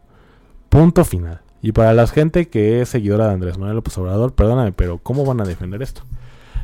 Punto 0.68 1.04
final. 1.04 1.40
Y 1.62 1.72
para 1.72 1.92
la 1.94 2.06
gente 2.06 2.48
que 2.48 2.80
es 2.80 2.88
seguidora 2.88 3.26
de 3.26 3.34
Andrés 3.34 3.58
Manuel 3.58 3.76
López 3.76 3.98
Obrador, 3.98 4.34
perdóname, 4.34 4.70
pero 4.70 4.98
¿cómo 4.98 5.24
van 5.24 5.40
a 5.40 5.44
defender 5.44 5.82
esto? 5.82 6.02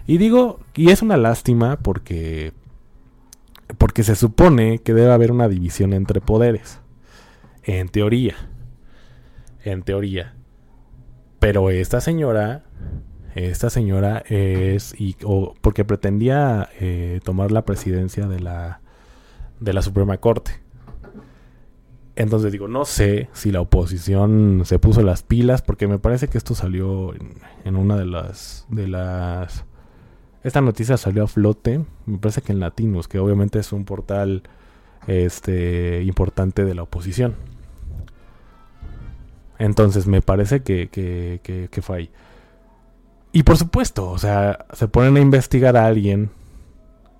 Y 0.06 0.18
digo, 0.18 0.60
y 0.74 0.90
es 0.90 1.02
una 1.02 1.16
lástima 1.16 1.76
porque 1.76 2.52
porque 3.78 4.04
se 4.04 4.14
supone 4.14 4.78
que 4.78 4.94
debe 4.94 5.12
haber 5.12 5.32
una 5.32 5.48
división 5.48 5.92
entre 5.92 6.20
poderes. 6.20 6.80
En 7.64 7.88
teoría. 7.88 8.36
En 9.64 9.82
teoría. 9.82 10.34
Pero 11.40 11.68
esta 11.70 12.00
señora 12.00 12.64
esta 13.46 13.70
señora 13.70 14.24
es, 14.28 14.94
y, 14.98 15.16
porque 15.60 15.84
pretendía 15.84 16.68
eh, 16.80 17.20
tomar 17.22 17.52
la 17.52 17.64
presidencia 17.64 18.26
de 18.26 18.40
la, 18.40 18.80
de 19.60 19.72
la 19.72 19.82
Suprema 19.82 20.18
Corte. 20.18 20.52
Entonces 22.16 22.50
digo, 22.50 22.66
no 22.66 22.84
sé 22.84 23.28
si 23.32 23.52
la 23.52 23.60
oposición 23.60 24.62
se 24.64 24.80
puso 24.80 25.02
las 25.02 25.22
pilas, 25.22 25.62
porque 25.62 25.86
me 25.86 26.00
parece 26.00 26.26
que 26.26 26.36
esto 26.36 26.56
salió 26.56 27.14
en, 27.64 27.76
una 27.76 27.96
de 27.96 28.06
las, 28.06 28.66
de 28.70 28.88
las... 28.88 29.64
Esta 30.42 30.60
noticia 30.60 30.96
salió 30.96 31.24
a 31.24 31.28
flote, 31.28 31.84
me 32.06 32.18
parece 32.18 32.42
que 32.42 32.50
en 32.50 32.58
Latinos, 32.58 33.06
que 33.06 33.20
obviamente 33.20 33.60
es 33.60 33.72
un 33.72 33.84
portal 33.84 34.42
este, 35.06 36.02
importante 36.02 36.64
de 36.64 36.74
la 36.74 36.82
oposición. 36.82 37.36
Entonces 39.60 40.08
me 40.08 40.20
parece 40.20 40.62
que, 40.62 40.88
que, 40.88 41.40
que, 41.44 41.68
que 41.70 41.82
fue 41.82 41.98
ahí. 41.98 42.10
Y 43.32 43.42
por 43.42 43.56
supuesto, 43.56 44.10
o 44.10 44.18
sea, 44.18 44.66
se 44.72 44.88
ponen 44.88 45.16
a 45.16 45.20
investigar 45.20 45.76
a 45.76 45.86
alguien 45.86 46.30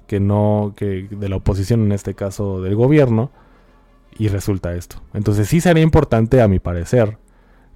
que 0.07 0.21
no, 0.21 0.73
que 0.77 1.07
de 1.11 1.29
la 1.29 1.37
oposición 1.37 1.83
en 1.83 1.92
este 1.92 2.14
caso 2.14 2.62
del 2.62 2.75
gobierno, 2.75 3.31
y 4.18 4.29
resulta 4.29 4.75
esto. 4.75 5.01
Entonces 5.14 5.49
sí 5.49 5.61
sería 5.61 5.83
importante, 5.83 6.42
a 6.42 6.49
mi 6.49 6.59
parecer, 6.59 7.18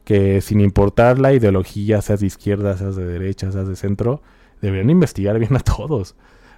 que 0.04 0.40
sin 0.40 0.60
importar 0.60 1.18
la 1.18 1.32
ideología, 1.32 2.02
seas 2.02 2.20
de 2.20 2.26
izquierda, 2.26 2.76
seas 2.76 2.96
de 2.96 3.06
derecha, 3.06 3.52
seas 3.52 3.68
de 3.68 3.76
centro, 3.76 4.22
deberían 4.60 4.90
investigar 4.90 5.38
bien 5.38 5.54
a 5.56 5.60
todos. 5.60 6.16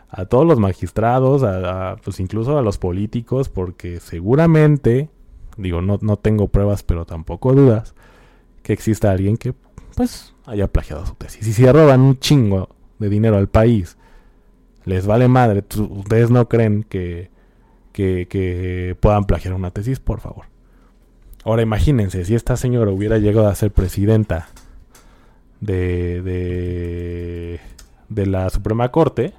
A 0.08 0.26
todos 0.26 0.46
los 0.46 0.58
magistrados, 0.58 1.42
a, 1.42 1.96
pues 2.02 2.20
incluso 2.20 2.56
a 2.56 2.62
los 2.62 2.78
políticos, 2.78 3.48
porque 3.48 4.00
seguramente, 4.00 5.10
digo, 5.56 5.82
no, 5.82 5.98
no 6.00 6.16
tengo 6.16 6.48
pruebas, 6.48 6.82
pero 6.82 7.04
tampoco 7.04 7.52
dudas, 7.52 7.94
que 8.62 8.72
exista 8.72 9.10
alguien 9.10 9.36
que 9.36 9.54
pues 9.94 10.34
haya 10.46 10.68
plagiado 10.68 11.06
su 11.06 11.14
tesis. 11.14 11.46
Y 11.46 11.52
si 11.52 11.66
roban 11.66 12.00
un 12.00 12.18
chingo 12.18 12.68
de 12.98 13.08
dinero 13.08 13.36
al 13.36 13.48
país, 13.48 13.96
les 14.84 15.06
vale 15.06 15.28
madre, 15.28 15.64
ustedes 15.76 16.30
no 16.30 16.48
creen 16.48 16.84
que, 16.84 17.30
que, 17.92 18.96
puedan 19.00 19.24
plagiar 19.24 19.54
una 19.54 19.70
tesis, 19.70 20.00
por 20.00 20.20
favor. 20.20 20.46
Ahora 21.44 21.62
imagínense, 21.62 22.24
si 22.24 22.34
esta 22.34 22.56
señora 22.56 22.90
hubiera 22.90 23.18
llegado 23.18 23.48
a 23.48 23.54
ser 23.54 23.70
presidenta 23.70 24.48
de, 25.60 26.22
de, 26.22 27.60
de 28.08 28.26
la 28.26 28.50
Suprema 28.50 28.90
Corte, 28.90 29.34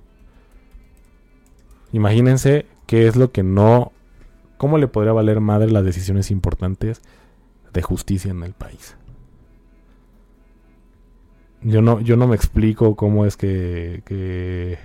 imagínense 1.91 2.65
qué 2.85 3.07
es 3.07 3.15
lo 3.15 3.31
que 3.31 3.43
no, 3.43 3.91
cómo 4.57 4.77
le 4.77 4.87
podría 4.87 5.13
valer 5.13 5.39
madre 5.41 5.71
las 5.71 5.83
decisiones 5.83 6.31
importantes 6.31 7.01
de 7.73 7.81
justicia 7.81 8.31
en 8.31 8.43
el 8.43 8.53
país. 8.53 8.95
Yo 11.67 11.81
no, 11.81 11.99
yo 11.99 12.15
no 12.15 12.27
me 12.27 12.35
explico 12.35 12.95
cómo 12.95 13.25
es 13.25 13.37
que, 13.37 14.03
que 14.05 14.77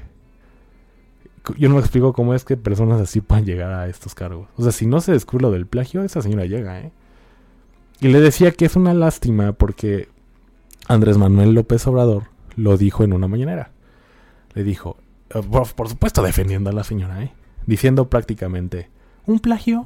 yo 1.59 1.69
no 1.69 1.75
me 1.75 1.81
explico 1.83 2.15
cómo 2.15 2.33
es 2.33 2.45
que 2.45 2.57
personas 2.57 3.03
así 3.03 3.21
puedan 3.21 3.45
llegar 3.45 3.71
a 3.71 3.87
estos 3.87 4.15
cargos. 4.15 4.49
O 4.57 4.63
sea, 4.63 4.73
si 4.73 4.87
no 4.87 5.03
se 5.03 5.13
descubre 5.13 5.43
lo 5.43 5.51
del 5.51 5.67
plagio, 5.67 6.03
esa 6.03 6.23
señora 6.23 6.47
llega, 6.47 6.81
¿eh? 6.81 6.91
Y 8.01 8.09
le 8.09 8.21
decía 8.21 8.53
que 8.53 8.65
es 8.65 8.77
una 8.77 8.95
lástima 8.95 9.53
porque 9.53 10.09
Andrés 10.89 11.19
Manuel 11.19 11.53
López 11.53 11.87
Obrador 11.87 12.25
lo 12.57 12.79
dijo 12.79 13.05
en 13.05 13.13
una 13.13 13.29
mañanera. 13.29 13.73
Le 14.55 14.65
dijo, 14.65 14.97
eh, 15.35 15.43
por, 15.43 15.67
supuesto 15.87 16.23
defendiendo 16.23 16.71
a 16.71 16.73
la 16.73 16.83
señora, 16.83 17.23
¿eh? 17.23 17.33
Diciendo 17.67 18.09
prácticamente, 18.09 18.89
¿un 19.27 19.39
plagio? 19.39 19.85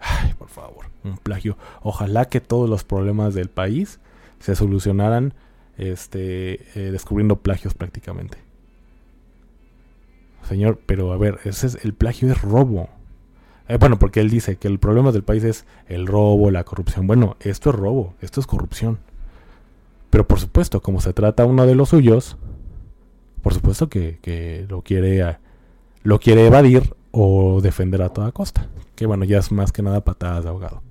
Ay, 0.00 0.32
por 0.32 0.48
favor, 0.48 0.86
un 1.04 1.18
plagio. 1.18 1.58
Ojalá 1.82 2.30
que 2.30 2.40
todos 2.40 2.70
los 2.70 2.84
problemas 2.84 3.34
del 3.34 3.50
país 3.50 4.00
se 4.40 4.56
solucionaran 4.56 5.34
este, 5.78 6.60
eh, 6.74 6.90
descubriendo 6.90 7.36
plagios 7.36 7.74
prácticamente. 7.74 8.38
Señor, 10.48 10.78
pero 10.86 11.12
a 11.12 11.16
ver, 11.16 11.40
ese 11.44 11.66
es, 11.66 11.84
el 11.84 11.94
plagio 11.94 12.30
es 12.30 12.40
robo. 12.40 12.88
Eh, 13.68 13.78
bueno, 13.78 13.98
porque 13.98 14.20
él 14.20 14.30
dice 14.30 14.56
que 14.56 14.68
el 14.68 14.78
problema 14.78 15.10
del 15.10 15.24
país 15.24 15.42
es 15.42 15.66
el 15.88 16.06
robo, 16.06 16.50
la 16.50 16.64
corrupción. 16.64 17.06
Bueno, 17.06 17.36
esto 17.40 17.70
es 17.70 17.76
robo, 17.76 18.14
esto 18.20 18.40
es 18.40 18.46
corrupción. 18.46 18.98
Pero 20.10 20.26
por 20.26 20.38
supuesto, 20.38 20.80
como 20.80 21.00
se 21.00 21.12
trata 21.12 21.44
uno 21.44 21.66
de 21.66 21.74
los 21.74 21.88
suyos, 21.88 22.36
por 23.42 23.54
supuesto 23.54 23.88
que, 23.88 24.66
lo 24.68 24.82
quiere 24.82 25.38
lo 26.02 26.20
quiere 26.20 26.46
evadir 26.46 26.94
o 27.10 27.60
defender 27.60 28.02
a 28.02 28.10
toda 28.10 28.32
costa. 28.32 28.68
Que 28.94 29.06
bueno, 29.06 29.24
ya 29.24 29.38
es 29.38 29.50
más 29.50 29.72
que 29.72 29.82
nada 29.82 30.04
patadas 30.04 30.44
de 30.44 30.50
ahogado. 30.50 30.82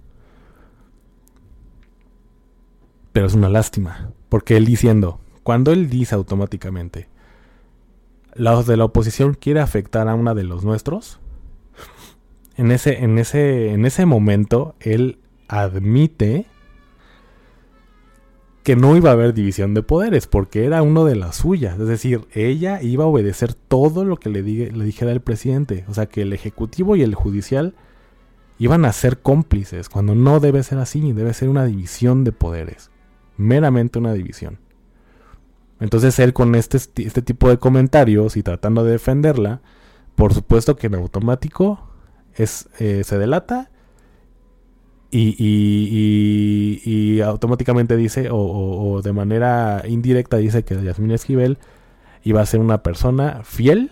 Pero 3.14 3.28
es 3.28 3.34
una 3.34 3.48
lástima, 3.48 4.12
porque 4.30 4.58
él 4.58 4.66
diciendo, 4.66 5.20
cuando 5.44 5.72
él 5.72 5.90
dice 5.90 6.16
automáticamente, 6.16 7.08
la 8.34 8.62
de 8.64 8.78
la 8.78 8.86
oposición 8.86 9.34
quiere 9.34 9.60
afectar 9.60 10.08
a 10.08 10.16
una 10.16 10.34
de 10.34 10.44
los 10.44 10.64
nuestros, 10.64 11.20
en 12.58 12.72
ese, 12.72 13.04
en 13.04 13.18
ese, 13.18 13.72
en 13.72 13.86
ese 13.86 14.06
momento 14.06 14.76
él 14.80 15.20
admite 15.48 16.46
que 18.64 18.76
no 18.76 18.98
iba 18.98 19.12
a 19.12 19.14
haber 19.14 19.36
división 19.36 19.76
de 19.76 19.84
poderes, 19.84 20.26
porque 20.26 20.66
era 20.66 20.82
uno 20.82 21.06
de 21.06 21.16
las 21.16 21.36
suyas. 21.36 21.80
Es 21.80 21.88
decir, 21.88 22.22
ella 22.34 22.82
iba 22.82 23.04
a 23.04 23.08
obedecer 23.08 23.54
todo 23.54 24.04
lo 24.04 24.18
que 24.18 24.32
le, 24.32 24.42
le 24.42 24.86
dijera 24.86 25.12
el 25.12 25.22
presidente. 25.22 25.86
O 25.88 25.94
sea, 25.94 26.08
que 26.08 26.24
el 26.24 26.34
ejecutivo 26.34 26.96
y 26.96 27.04
el 27.04 27.14
judicial 27.14 27.76
iban 28.58 28.86
a 28.86 28.92
ser 28.92 29.20
cómplices, 29.20 29.88
cuando 29.88 30.16
no 30.16 30.40
debe 30.40 30.64
ser 30.64 30.80
así, 30.80 31.14
debe 31.14 31.34
ser 31.36 31.50
una 31.50 31.66
división 31.66 32.24
de 32.24 32.32
poderes. 32.32 32.90
Meramente 33.38 34.00
una 34.00 34.14
división. 34.14 34.60
Entonces 35.80 36.18
él 36.20 36.34
con 36.34 36.56
este, 36.56 36.78
este 36.78 37.22
tipo 37.22 37.50
de 37.50 37.58
comentarios 37.58 38.38
y 38.38 38.44
tratando 38.44 38.84
de 38.84 38.94
defenderla, 38.94 39.62
por 40.16 40.34
supuesto 40.34 40.76
que 40.76 40.88
en 40.88 40.96
automático 40.96 41.90
es, 42.34 42.70
eh, 42.80 43.04
se 43.04 43.18
delata 43.18 43.70
y, 45.18 47.22
automáticamente 47.22 47.96
dice, 47.96 48.28
o, 48.32 49.02
de 49.02 49.14
manera 49.14 49.84
indirecta 49.88 50.36
dice 50.38 50.64
que 50.64 50.82
Yasmín 50.82 51.12
Esquivel 51.12 51.58
iba 52.24 52.42
a 52.42 52.46
ser 52.46 52.60
una 52.60 52.84
persona 52.84 53.42
fiel, 53.44 53.92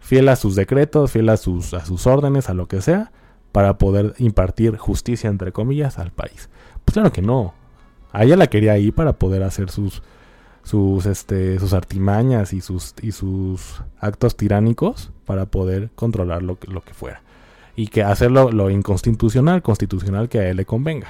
fiel 0.00 0.30
a 0.30 0.36
sus 0.36 0.54
decretos, 0.54 1.12
fiel 1.12 1.28
a 1.28 1.36
sus, 1.36 1.74
a 1.74 1.84
sus 1.84 2.06
órdenes, 2.06 2.48
a 2.48 2.54
lo 2.54 2.68
que 2.68 2.80
sea, 2.80 3.12
para 3.52 3.76
poder 3.76 4.14
impartir 4.18 4.78
justicia, 4.78 5.28
entre 5.28 5.52
comillas, 5.52 5.98
al 5.98 6.10
país. 6.10 6.48
Pues 6.88 6.94
claro 6.94 7.12
que 7.12 7.20
no, 7.20 7.52
a 8.12 8.24
ella 8.24 8.34
la 8.38 8.46
quería 8.46 8.72
ahí 8.72 8.92
para 8.92 9.12
poder 9.12 9.42
hacer 9.42 9.70
sus 9.70 10.02
sus 10.62 11.04
este 11.04 11.58
sus 11.58 11.74
artimañas 11.74 12.54
y 12.54 12.62
sus 12.62 12.94
y 13.02 13.12
sus 13.12 13.82
actos 14.00 14.38
tiránicos 14.38 15.12
para 15.26 15.44
poder 15.44 15.90
controlar 15.94 16.42
lo, 16.42 16.56
lo 16.66 16.80
que 16.80 16.94
fuera. 16.94 17.20
Y 17.76 17.88
que 17.88 18.02
hacerlo 18.02 18.50
lo 18.52 18.70
inconstitucional 18.70 19.60
constitucional 19.60 20.30
que 20.30 20.38
a 20.38 20.48
él 20.48 20.56
le 20.56 20.64
convenga. 20.64 21.08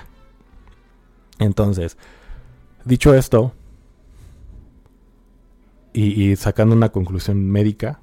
Entonces 1.39 1.97
dicho 2.85 3.15
esto 3.15 3.53
y 5.93 6.35
sacando 6.35 6.75
una 6.75 6.89
conclusión 6.89 7.49
médica 7.49 8.01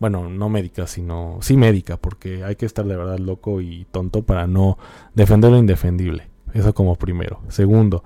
bueno 0.00 0.28
no 0.28 0.48
médica 0.48 0.88
sino 0.88 1.38
sí 1.40 1.56
médica 1.56 1.98
porque 1.98 2.42
hay 2.42 2.56
que 2.56 2.66
estar 2.66 2.84
de 2.84 2.96
verdad 2.96 3.18
loco 3.18 3.60
y 3.60 3.86
tonto 3.92 4.22
para 4.22 4.48
no 4.48 4.76
defender 5.14 5.52
lo 5.52 5.58
indefendible 5.58 6.29
eso 6.54 6.74
como 6.74 6.96
primero. 6.96 7.40
Segundo, 7.48 8.04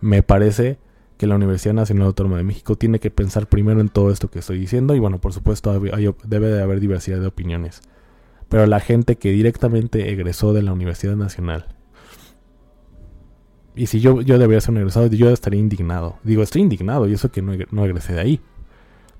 me 0.00 0.22
parece 0.22 0.78
que 1.16 1.26
la 1.26 1.36
Universidad 1.36 1.74
Nacional 1.74 2.08
Autónoma 2.08 2.36
de 2.36 2.42
México 2.42 2.76
tiene 2.76 3.00
que 3.00 3.10
pensar 3.10 3.46
primero 3.48 3.80
en 3.80 3.88
todo 3.88 4.10
esto 4.10 4.30
que 4.30 4.40
estoy 4.40 4.58
diciendo 4.58 4.94
y 4.94 4.98
bueno, 4.98 5.18
por 5.18 5.32
supuesto 5.32 5.72
debe 5.72 6.48
de 6.48 6.62
haber 6.62 6.80
diversidad 6.80 7.20
de 7.20 7.26
opiniones. 7.26 7.80
Pero 8.48 8.66
la 8.66 8.80
gente 8.80 9.16
que 9.16 9.30
directamente 9.30 10.12
egresó 10.12 10.52
de 10.52 10.62
la 10.62 10.72
Universidad 10.72 11.16
Nacional, 11.16 11.66
y 13.74 13.86
si 13.86 14.00
yo, 14.00 14.22
yo 14.22 14.38
debería 14.38 14.60
ser 14.60 14.70
un 14.72 14.78
egresado, 14.78 15.06
yo 15.08 15.30
estaría 15.30 15.60
indignado. 15.60 16.18
Digo, 16.24 16.42
estoy 16.42 16.62
indignado 16.62 17.06
y 17.06 17.12
eso 17.12 17.30
que 17.30 17.42
no, 17.42 17.52
no 17.70 17.84
egresé 17.84 18.14
de 18.14 18.20
ahí. 18.20 18.40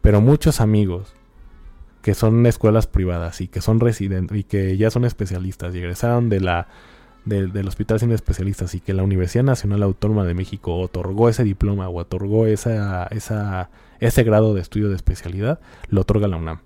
Pero 0.01 0.23
muchos 0.23 0.63
amigos 0.63 1.15
que 2.01 2.15
son 2.15 2.47
escuelas 2.47 2.87
privadas 2.87 3.41
y 3.41 3.49
que 3.49 3.61
son 3.61 3.81
residentes 3.81 4.39
y 4.39 4.45
que 4.45 4.77
ya 4.79 4.91
son 4.91 5.05
especialistas 5.05 5.75
y 5.75 5.79
egresaron 5.79 6.31
de 6.31 6.41
la 6.41 6.69
del 7.27 7.67
Hospital 7.67 7.99
Sin 7.99 8.13
Especialistas 8.13 8.75
y 8.75 8.81
que 8.81 8.95
la 8.95 9.03
Universidad 9.03 9.43
Nacional 9.43 9.83
Autónoma 9.83 10.25
de 10.25 10.35
México 10.35 10.77
otorgó 10.79 11.29
ese 11.29 11.43
diploma 11.43 11.89
o 11.89 11.99
otorgó 11.99 12.47
esa, 12.47 13.05
esa, 13.09 13.69
ese 13.99 14.23
grado 14.23 14.55
de 14.55 14.61
estudio 14.61 14.89
de 14.89 14.95
especialidad, 14.95 15.59
lo 15.89 16.03
otorga 16.03 16.29
la 16.29 16.37
UNAM. 16.37 16.61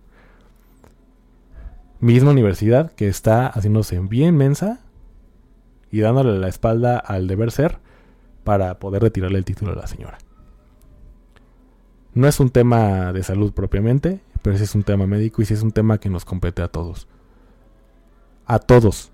Misma 1.98 2.30
universidad 2.30 2.92
que 2.92 3.08
está 3.08 3.46
haciéndose 3.46 3.98
bien 4.00 4.36
mensa 4.36 4.80
y 5.90 6.00
dándole 6.00 6.38
la 6.38 6.48
espalda 6.48 6.98
al 6.98 7.26
deber 7.26 7.50
ser 7.50 7.78
para 8.44 8.78
poder 8.78 9.02
retirarle 9.02 9.38
el 9.38 9.44
título 9.46 9.72
a 9.72 9.76
la 9.76 9.86
señora. 9.86 10.18
No 12.12 12.28
es 12.28 12.38
un 12.38 12.50
tema 12.50 13.14
de 13.14 13.22
salud 13.22 13.52
propiamente, 13.52 14.20
pero 14.42 14.58
sí 14.58 14.64
es 14.64 14.74
un 14.74 14.82
tema 14.82 15.06
médico 15.06 15.40
y 15.40 15.46
sí 15.46 15.54
es 15.54 15.62
un 15.62 15.72
tema 15.72 15.98
que 15.98 16.10
nos 16.10 16.26
compete 16.26 16.60
a 16.60 16.68
todos. 16.68 17.08
A 18.46 18.58
todos 18.58 19.10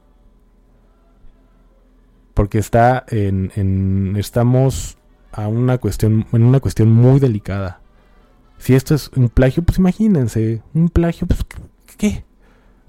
porque 2.37 2.59
está 2.59 3.07
en, 3.09 4.15
estamos 4.19 4.99
a 5.33 5.49
una 5.49 5.79
cuestión 5.79 6.27
en 6.33 6.43
una 6.43 6.61
cuestión 6.61 6.93
muy 6.93 7.19
delicada. 7.19 7.81
Si 8.59 8.75
esto 8.75 8.95
es 8.95 9.11
un 9.17 9.31
plagio, 9.31 9.63
pues 9.63 9.79
imagínense, 9.79 10.63
un 10.75 10.91
plagio, 10.91 11.27
pues 11.27 11.41
¿qué? 11.97 12.27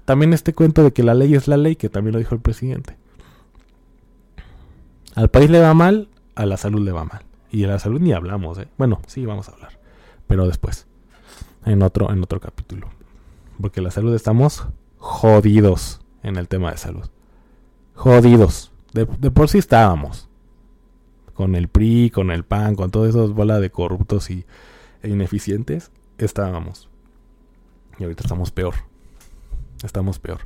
También 0.04 0.34
este 0.34 0.52
cuento 0.52 0.84
de 0.84 0.92
que 0.92 1.02
la 1.02 1.14
ley 1.14 1.34
es 1.34 1.48
la 1.48 1.56
ley, 1.56 1.76
que 1.76 1.88
también 1.88 2.12
lo 2.12 2.18
dijo 2.18 2.34
el 2.34 2.42
presidente. 2.42 2.98
Al 5.14 5.30
país 5.30 5.48
le 5.48 5.60
va 5.60 5.72
mal, 5.72 6.10
a 6.34 6.44
la 6.44 6.58
salud 6.58 6.84
le 6.84 6.92
va 6.92 7.06
mal. 7.06 7.22
Y 7.50 7.64
a 7.64 7.68
la 7.68 7.78
salud 7.78 8.02
ni 8.02 8.12
hablamos, 8.12 8.58
¿eh? 8.58 8.68
Bueno, 8.76 9.00
sí, 9.06 9.24
vamos 9.24 9.48
a 9.48 9.52
hablar. 9.52 9.80
Pero 10.26 10.46
después. 10.46 10.86
En 11.64 11.82
otro, 11.82 12.12
en 12.12 12.22
otro 12.22 12.38
capítulo. 12.38 12.90
Porque 13.58 13.80
la 13.80 13.90
salud 13.90 14.14
estamos 14.14 14.66
jodidos 14.98 16.02
en 16.22 16.36
el 16.36 16.48
tema 16.48 16.70
de 16.70 16.76
salud. 16.76 17.08
Jodidos. 17.94 18.67
De, 18.92 19.06
por 19.06 19.48
sí 19.48 19.58
estábamos. 19.58 20.28
Con 21.34 21.54
el 21.54 21.68
PRI, 21.68 22.10
con 22.10 22.30
el 22.30 22.44
PAN, 22.44 22.74
con 22.74 22.90
todas 22.90 23.10
esas 23.10 23.30
bolas 23.30 23.60
de 23.60 23.70
corruptos 23.70 24.30
y, 24.30 24.44
e 25.02 25.08
ineficientes, 25.08 25.92
estábamos. 26.18 26.88
Y 27.98 28.04
ahorita 28.04 28.22
estamos 28.24 28.50
peor. 28.50 28.74
Estamos 29.84 30.18
peor. 30.18 30.40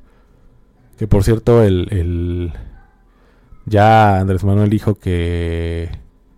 Que 0.98 1.08
por 1.08 1.24
cierto, 1.24 1.62
el, 1.62 1.88
el 1.90 2.52
ya 3.64 4.18
Andrés 4.18 4.44
Manuel 4.44 4.70
dijo 4.70 4.96
que 4.96 5.90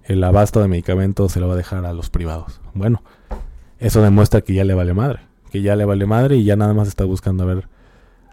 el 0.05 0.23
abasto 0.23 0.61
de 0.61 0.69
medicamentos 0.69 1.33
se 1.33 1.41
lo 1.41 1.49
va 1.49 1.55
a 1.55 1.57
dejar 1.57 1.85
a 1.85 1.93
los 1.93 2.11
privados. 2.11 2.61
Bueno, 2.75 3.03
eso 3.79 4.03
demuestra 4.03 4.43
que 4.43 4.55
ya 4.55 4.65
le 4.65 4.75
vale 4.75 4.95
madre. 4.95 5.21
Que 5.51 5.63
ya 5.63 5.77
le 5.77 5.85
vale 5.85 6.07
madre 6.07 6.37
y 6.37 6.45
ya 6.45 6.57
nada 6.57 6.75
más 6.75 6.89
está 6.89 7.05
buscando 7.05 7.45
a 7.45 7.47
ver, 7.47 7.69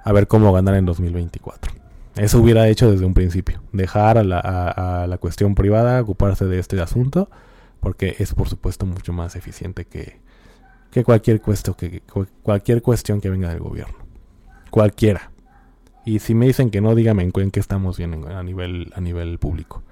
a 0.04 0.12
ver 0.12 0.28
cómo 0.28 0.52
ganar 0.54 0.76
en 0.76 0.86
2024. 0.86 1.81
Eso 2.16 2.40
hubiera 2.40 2.68
hecho 2.68 2.92
desde 2.92 3.06
un 3.06 3.14
principio. 3.14 3.62
Dejar 3.72 4.18
a 4.18 4.24
la, 4.24 5.18
cuestión 5.20 5.56
privada 5.56 6.02
ocuparse 6.02 6.46
de 6.46 6.60
este 6.60 6.80
asunto, 6.82 7.30
porque 7.80 8.16
es 8.20 8.34
por 8.34 8.50
supuesto 8.50 8.86
mucho 8.86 9.14
más 9.14 9.36
eficiente 9.36 9.86
que, 9.86 10.20
cualquier, 11.04 11.42
cuestión, 11.42 11.76
que 11.76 12.02
cualquier 12.44 12.82
cuestión 12.82 13.22
que 13.22 13.30
venga 13.30 13.50
del 13.50 13.60
gobierno. 13.60 13.96
Cualquiera. 14.70 15.32
Y 16.06 16.20
si 16.20 16.34
me 16.34 16.48
dicen 16.48 16.70
que 16.70 16.82
no, 16.82 16.96
díganme 16.96 17.24
en 17.24 17.52
qué 17.52 17.60
estamos 17.60 17.98
bien 17.98 18.26
a 18.28 18.44
nivel, 18.44 18.92
a 18.96 19.02
nivel 19.02 19.38
público. 19.38 19.84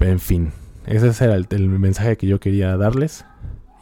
En 0.00 0.20
fin, 0.20 0.52
ese 0.86 1.24
era 1.24 1.34
el 1.34 1.68
mensaje 1.68 2.16
que 2.16 2.26
yo 2.26 2.40
quería 2.40 2.76
darles. 2.76 3.24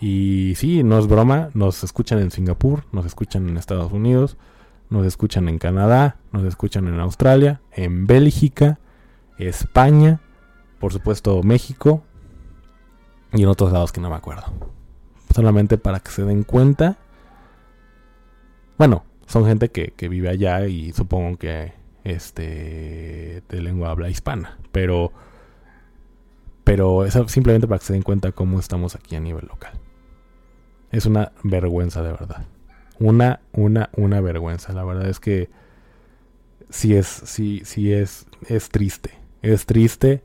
Y 0.00 0.54
sí, 0.56 0.82
no 0.82 0.98
es 0.98 1.06
broma, 1.06 1.50
nos 1.54 1.82
escuchan 1.84 2.18
en 2.18 2.30
Singapur, 2.30 2.84
nos 2.92 3.06
escuchan 3.06 3.48
en 3.48 3.56
Estados 3.56 3.92
Unidos, 3.92 4.36
nos 4.94 5.06
escuchan 5.06 5.48
en 5.48 5.58
Canadá, 5.58 6.18
nos 6.30 6.44
escuchan 6.44 6.86
en 6.86 7.00
Australia, 7.00 7.60
en 7.72 8.06
Bélgica, 8.06 8.78
España, 9.38 10.20
por 10.78 10.92
supuesto 10.92 11.42
México 11.42 12.04
y 13.32 13.42
en 13.42 13.48
otros 13.48 13.72
lados 13.72 13.90
que 13.90 14.00
no 14.00 14.08
me 14.08 14.14
acuerdo. 14.14 14.44
Solamente 15.34 15.78
para 15.78 15.98
que 15.98 16.12
se 16.12 16.24
den 16.24 16.44
cuenta. 16.44 16.96
Bueno, 18.78 19.04
son 19.26 19.44
gente 19.46 19.70
que, 19.70 20.08
vive 20.08 20.28
allá 20.28 20.64
y 20.68 20.92
supongo 20.92 21.38
que 21.38 21.72
este 22.04 23.42
de 23.48 23.62
lengua 23.62 23.90
habla 23.90 24.10
hispana, 24.10 24.58
pero 24.70 25.12
pero 26.62 27.04
es 27.04 27.18
simplemente 27.26 27.66
para 27.66 27.80
que 27.80 27.86
se 27.86 27.94
den 27.94 28.02
cuenta 28.02 28.30
cómo 28.30 28.60
estamos 28.60 28.94
aquí 28.94 29.16
a 29.16 29.20
nivel 29.20 29.46
local. 29.48 29.72
Es 30.92 31.04
una 31.04 31.32
vergüenza 31.42 32.00
de 32.02 32.12
verdad. 32.12 32.46
Una, 32.98 33.40
una, 33.52 33.90
una 33.96 34.20
vergüenza. 34.20 34.72
La 34.72 34.84
verdad 34.84 35.08
es 35.08 35.20
que 35.20 35.50
sí 36.70 36.94
es, 36.94 37.06
sí, 37.06 37.62
sí 37.64 37.92
es, 37.92 38.26
es 38.48 38.68
triste. 38.68 39.10
Es 39.42 39.66
triste. 39.66 40.22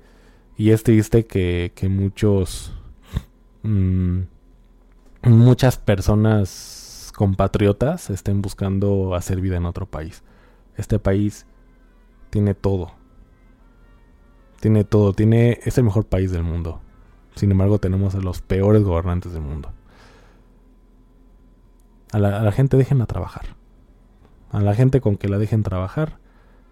Y 0.58 0.71
es 0.71 0.84
triste 0.84 1.25
que, 1.25 1.71
que 1.73 1.88
muchos, 1.88 2.73
mmm, 3.63 4.21
muchas 5.23 5.77
personas 5.77 7.12
compatriotas 7.15 8.10
estén 8.10 8.41
buscando 8.41 9.15
hacer 9.15 9.41
vida 9.41 9.58
en 9.58 9.65
otro 9.65 9.86
país. 9.86 10.23
Este 10.75 10.99
país 10.99 11.45
tiene 12.29 12.53
todo. 12.53 12.91
Tiene 14.60 14.84
todo. 14.84 15.13
Tiene, 15.13 15.60
es 15.63 15.77
el 15.77 15.86
mejor 15.86 16.05
país 16.05 16.32
del 16.32 16.43
mundo. 16.43 16.82
Sin 17.36 17.51
embargo, 17.51 17.79
tenemos 17.79 18.15
a 18.15 18.19
los 18.19 18.41
peores 18.41 18.84
gobernantes 18.84 19.34
del 19.34 19.41
mundo. 19.41 19.71
A 22.11 22.19
la, 22.19 22.51
gente 22.51 22.77
déjenla 22.77 23.05
trabajar. 23.05 23.55
A 24.51 24.61
la 24.61 24.73
gente 24.73 24.99
con 24.99 25.15
que 25.17 25.29
la 25.29 25.37
dejen 25.37 25.63
trabajar, 25.63 26.17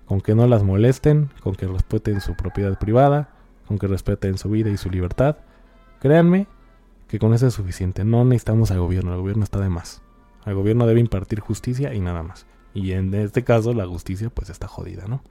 con 0.06 0.22
que 0.22 0.34
no 0.34 0.48
las 0.48 0.64
molesten, 0.64 1.30
con 1.42 1.56
que 1.56 1.68
respeten 1.68 2.22
su 2.22 2.36
propiedad 2.36 2.78
privada, 2.80 3.30
con 3.68 3.78
que 3.78 3.88
respeten 3.88 4.38
su 4.38 4.50
vida 4.50 4.70
y 4.70 4.78
su 4.78 4.90
libertad. 4.90 5.38
Créanme 6.00 6.48
que 7.08 7.20
con 7.20 7.34
eso 7.34 7.48
es 7.48 7.54
suficiente. 7.54 8.04
No 8.04 8.26
necesitamos 8.26 8.72
al 8.72 8.80
gobierno, 8.80 9.14
el 9.14 9.20
gobierno 9.20 9.44
está 9.44 9.60
de 9.60 9.70
más. 9.70 10.02
El 10.46 10.56
gobierno 10.56 10.88
debe 10.88 11.02
impartir 11.02 11.40
justicia 11.40 11.94
y 11.94 12.00
nada 12.00 12.24
más. 12.24 12.46
Y 12.74 12.94
en 12.94 13.14
este 13.14 13.44
caso 13.44 13.74
la 13.74 13.86
justicia 13.86 14.30
pues 14.30 14.50
está 14.50 14.68
jodida, 14.68 15.06
¿no? 15.08 15.22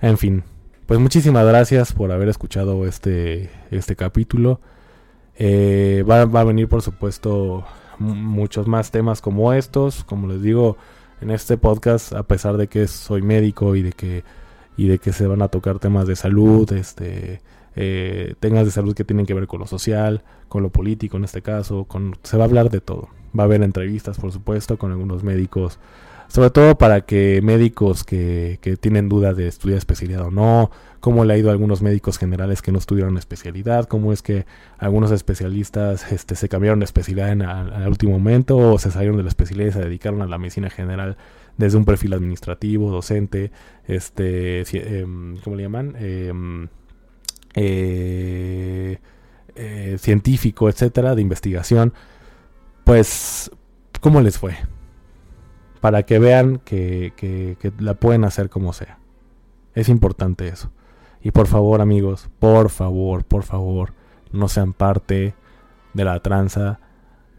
En 0.00 0.18
fin, 0.18 0.42
pues 0.86 0.98
muchísimas 0.98 1.46
gracias 1.46 1.92
por 1.92 2.10
haber 2.10 2.28
escuchado 2.28 2.86
este, 2.86 3.50
este 3.70 3.96
capítulo. 3.96 4.60
Eh, 5.36 6.04
va, 6.08 6.24
va, 6.24 6.40
a 6.40 6.44
venir 6.44 6.68
por 6.68 6.82
supuesto 6.82 7.64
muchos 8.00 8.66
más 8.66 8.90
temas 8.90 9.20
como 9.20 9.52
estos. 9.52 10.04
Como 10.04 10.26
les 10.26 10.42
digo, 10.42 10.76
en 11.20 11.30
este 11.30 11.56
podcast, 11.56 12.12
a 12.12 12.24
pesar 12.24 12.56
de 12.56 12.66
que 12.66 12.88
soy 12.88 13.22
médico 13.22 13.76
y 13.76 13.82
de 13.82 13.92
que, 13.92 14.24
y 14.76 14.88
de 14.88 14.98
que 14.98 15.12
se 15.12 15.26
van 15.26 15.42
a 15.42 15.48
tocar 15.48 15.78
temas 15.78 16.06
de 16.06 16.16
salud, 16.16 16.70
este, 16.72 17.40
eh, 17.76 18.34
temas 18.40 18.64
de 18.64 18.70
salud 18.70 18.94
que 18.94 19.04
tienen 19.04 19.26
que 19.26 19.34
ver 19.34 19.46
con 19.46 19.60
lo 19.60 19.66
social, 19.66 20.22
con 20.48 20.62
lo 20.62 20.70
político 20.70 21.16
en 21.16 21.24
este 21.24 21.42
caso, 21.42 21.84
con, 21.84 22.16
se 22.22 22.36
va 22.36 22.44
a 22.44 22.46
hablar 22.46 22.70
de 22.70 22.80
todo. 22.80 23.08
Va 23.38 23.44
a 23.44 23.46
haber 23.46 23.62
entrevistas, 23.62 24.18
por 24.18 24.32
supuesto, 24.32 24.76
con 24.76 24.90
algunos 24.90 25.22
médicos 25.22 25.78
sobre 26.30 26.50
todo 26.50 26.78
para 26.78 27.00
que 27.02 27.40
médicos 27.42 28.04
que, 28.04 28.58
que 28.62 28.76
tienen 28.76 29.08
dudas 29.08 29.36
de 29.36 29.48
estudiar 29.48 29.78
especialidad 29.78 30.26
o 30.26 30.30
no, 30.30 30.70
cómo 31.00 31.24
le 31.24 31.34
ha 31.34 31.36
ido 31.36 31.48
a 31.48 31.52
algunos 31.52 31.82
médicos 31.82 32.18
generales 32.18 32.62
que 32.62 32.70
no 32.70 32.78
estudiaron 32.78 33.18
especialidad, 33.18 33.86
cómo 33.86 34.12
es 34.12 34.22
que 34.22 34.46
algunos 34.78 35.10
especialistas 35.10 36.12
este, 36.12 36.36
se 36.36 36.48
cambiaron 36.48 36.78
de 36.78 36.84
especialidad 36.84 37.32
en 37.32 37.42
al 37.42 37.88
último 37.88 38.12
momento 38.12 38.56
o 38.56 38.78
se 38.78 38.92
salieron 38.92 39.16
de 39.16 39.24
la 39.24 39.28
especialidad 39.30 39.68
y 39.70 39.72
se 39.72 39.80
dedicaron 39.80 40.22
a 40.22 40.26
la 40.26 40.38
medicina 40.38 40.70
general 40.70 41.16
desde 41.56 41.78
un 41.78 41.84
perfil 41.84 42.12
administrativo, 42.12 42.90
docente, 42.90 43.50
este, 43.86 44.62
em, 45.00 45.36
¿cómo 45.38 45.56
le 45.56 45.62
llaman? 45.64 45.96
Em, 45.98 46.68
eh, 47.54 48.98
eh, 49.56 49.96
científico, 49.98 50.68
etcétera, 50.68 51.16
de 51.16 51.22
investigación, 51.22 51.92
pues, 52.84 53.50
¿cómo 54.00 54.20
les 54.20 54.38
fue? 54.38 54.54
Para 55.80 56.04
que 56.04 56.18
vean 56.18 56.58
que, 56.58 57.12
que, 57.16 57.72
la 57.78 57.94
pueden 57.94 58.24
hacer 58.24 58.50
como 58.50 58.72
sea. 58.72 58.98
Es 59.74 59.88
importante 59.88 60.48
eso. 60.48 60.70
Y 61.22 61.30
por 61.30 61.46
favor, 61.46 61.80
amigos, 61.80 62.28
por 62.38 62.70
favor, 62.70 63.24
por 63.24 63.42
favor, 63.42 63.94
no 64.32 64.48
sean 64.48 64.72
parte 64.72 65.34
de 65.94 66.04
la 66.04 66.20
tranza 66.20 66.80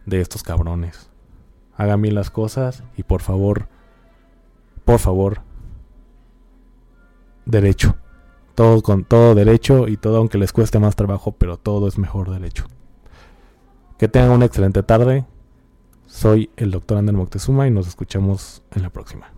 de 0.06 0.20
estos 0.20 0.42
cabrones. 0.42 1.10
Hagan 1.76 2.02
bien 2.02 2.14
las 2.14 2.30
cosas 2.30 2.84
y 2.96 3.02
por 3.02 3.22
favor, 3.22 3.68
por 4.84 4.98
favor, 4.98 5.40
derecho. 7.44 7.96
Todo 8.54 8.82
con 8.82 9.04
todo 9.04 9.34
derecho 9.34 9.88
y 9.88 9.96
todo 9.96 10.18
aunque 10.18 10.38
les 10.38 10.52
cueste 10.52 10.78
más 10.78 10.96
trabajo, 10.96 11.32
pero 11.32 11.56
todo 11.56 11.88
es 11.88 11.98
mejor 11.98 12.30
derecho. 12.30 12.66
Que 13.98 14.08
tengan 14.08 14.32
una 14.32 14.44
excelente 14.44 14.82
tarde. 14.82 15.24
Soy 16.12 16.50
el 16.56 16.70
doctor 16.70 16.98
Ander 16.98 17.14
Moctezuma 17.14 17.66
y 17.66 17.70
nos 17.70 17.88
escuchamos 17.88 18.62
en 18.70 18.82
la 18.82 18.90
próxima. 18.90 19.32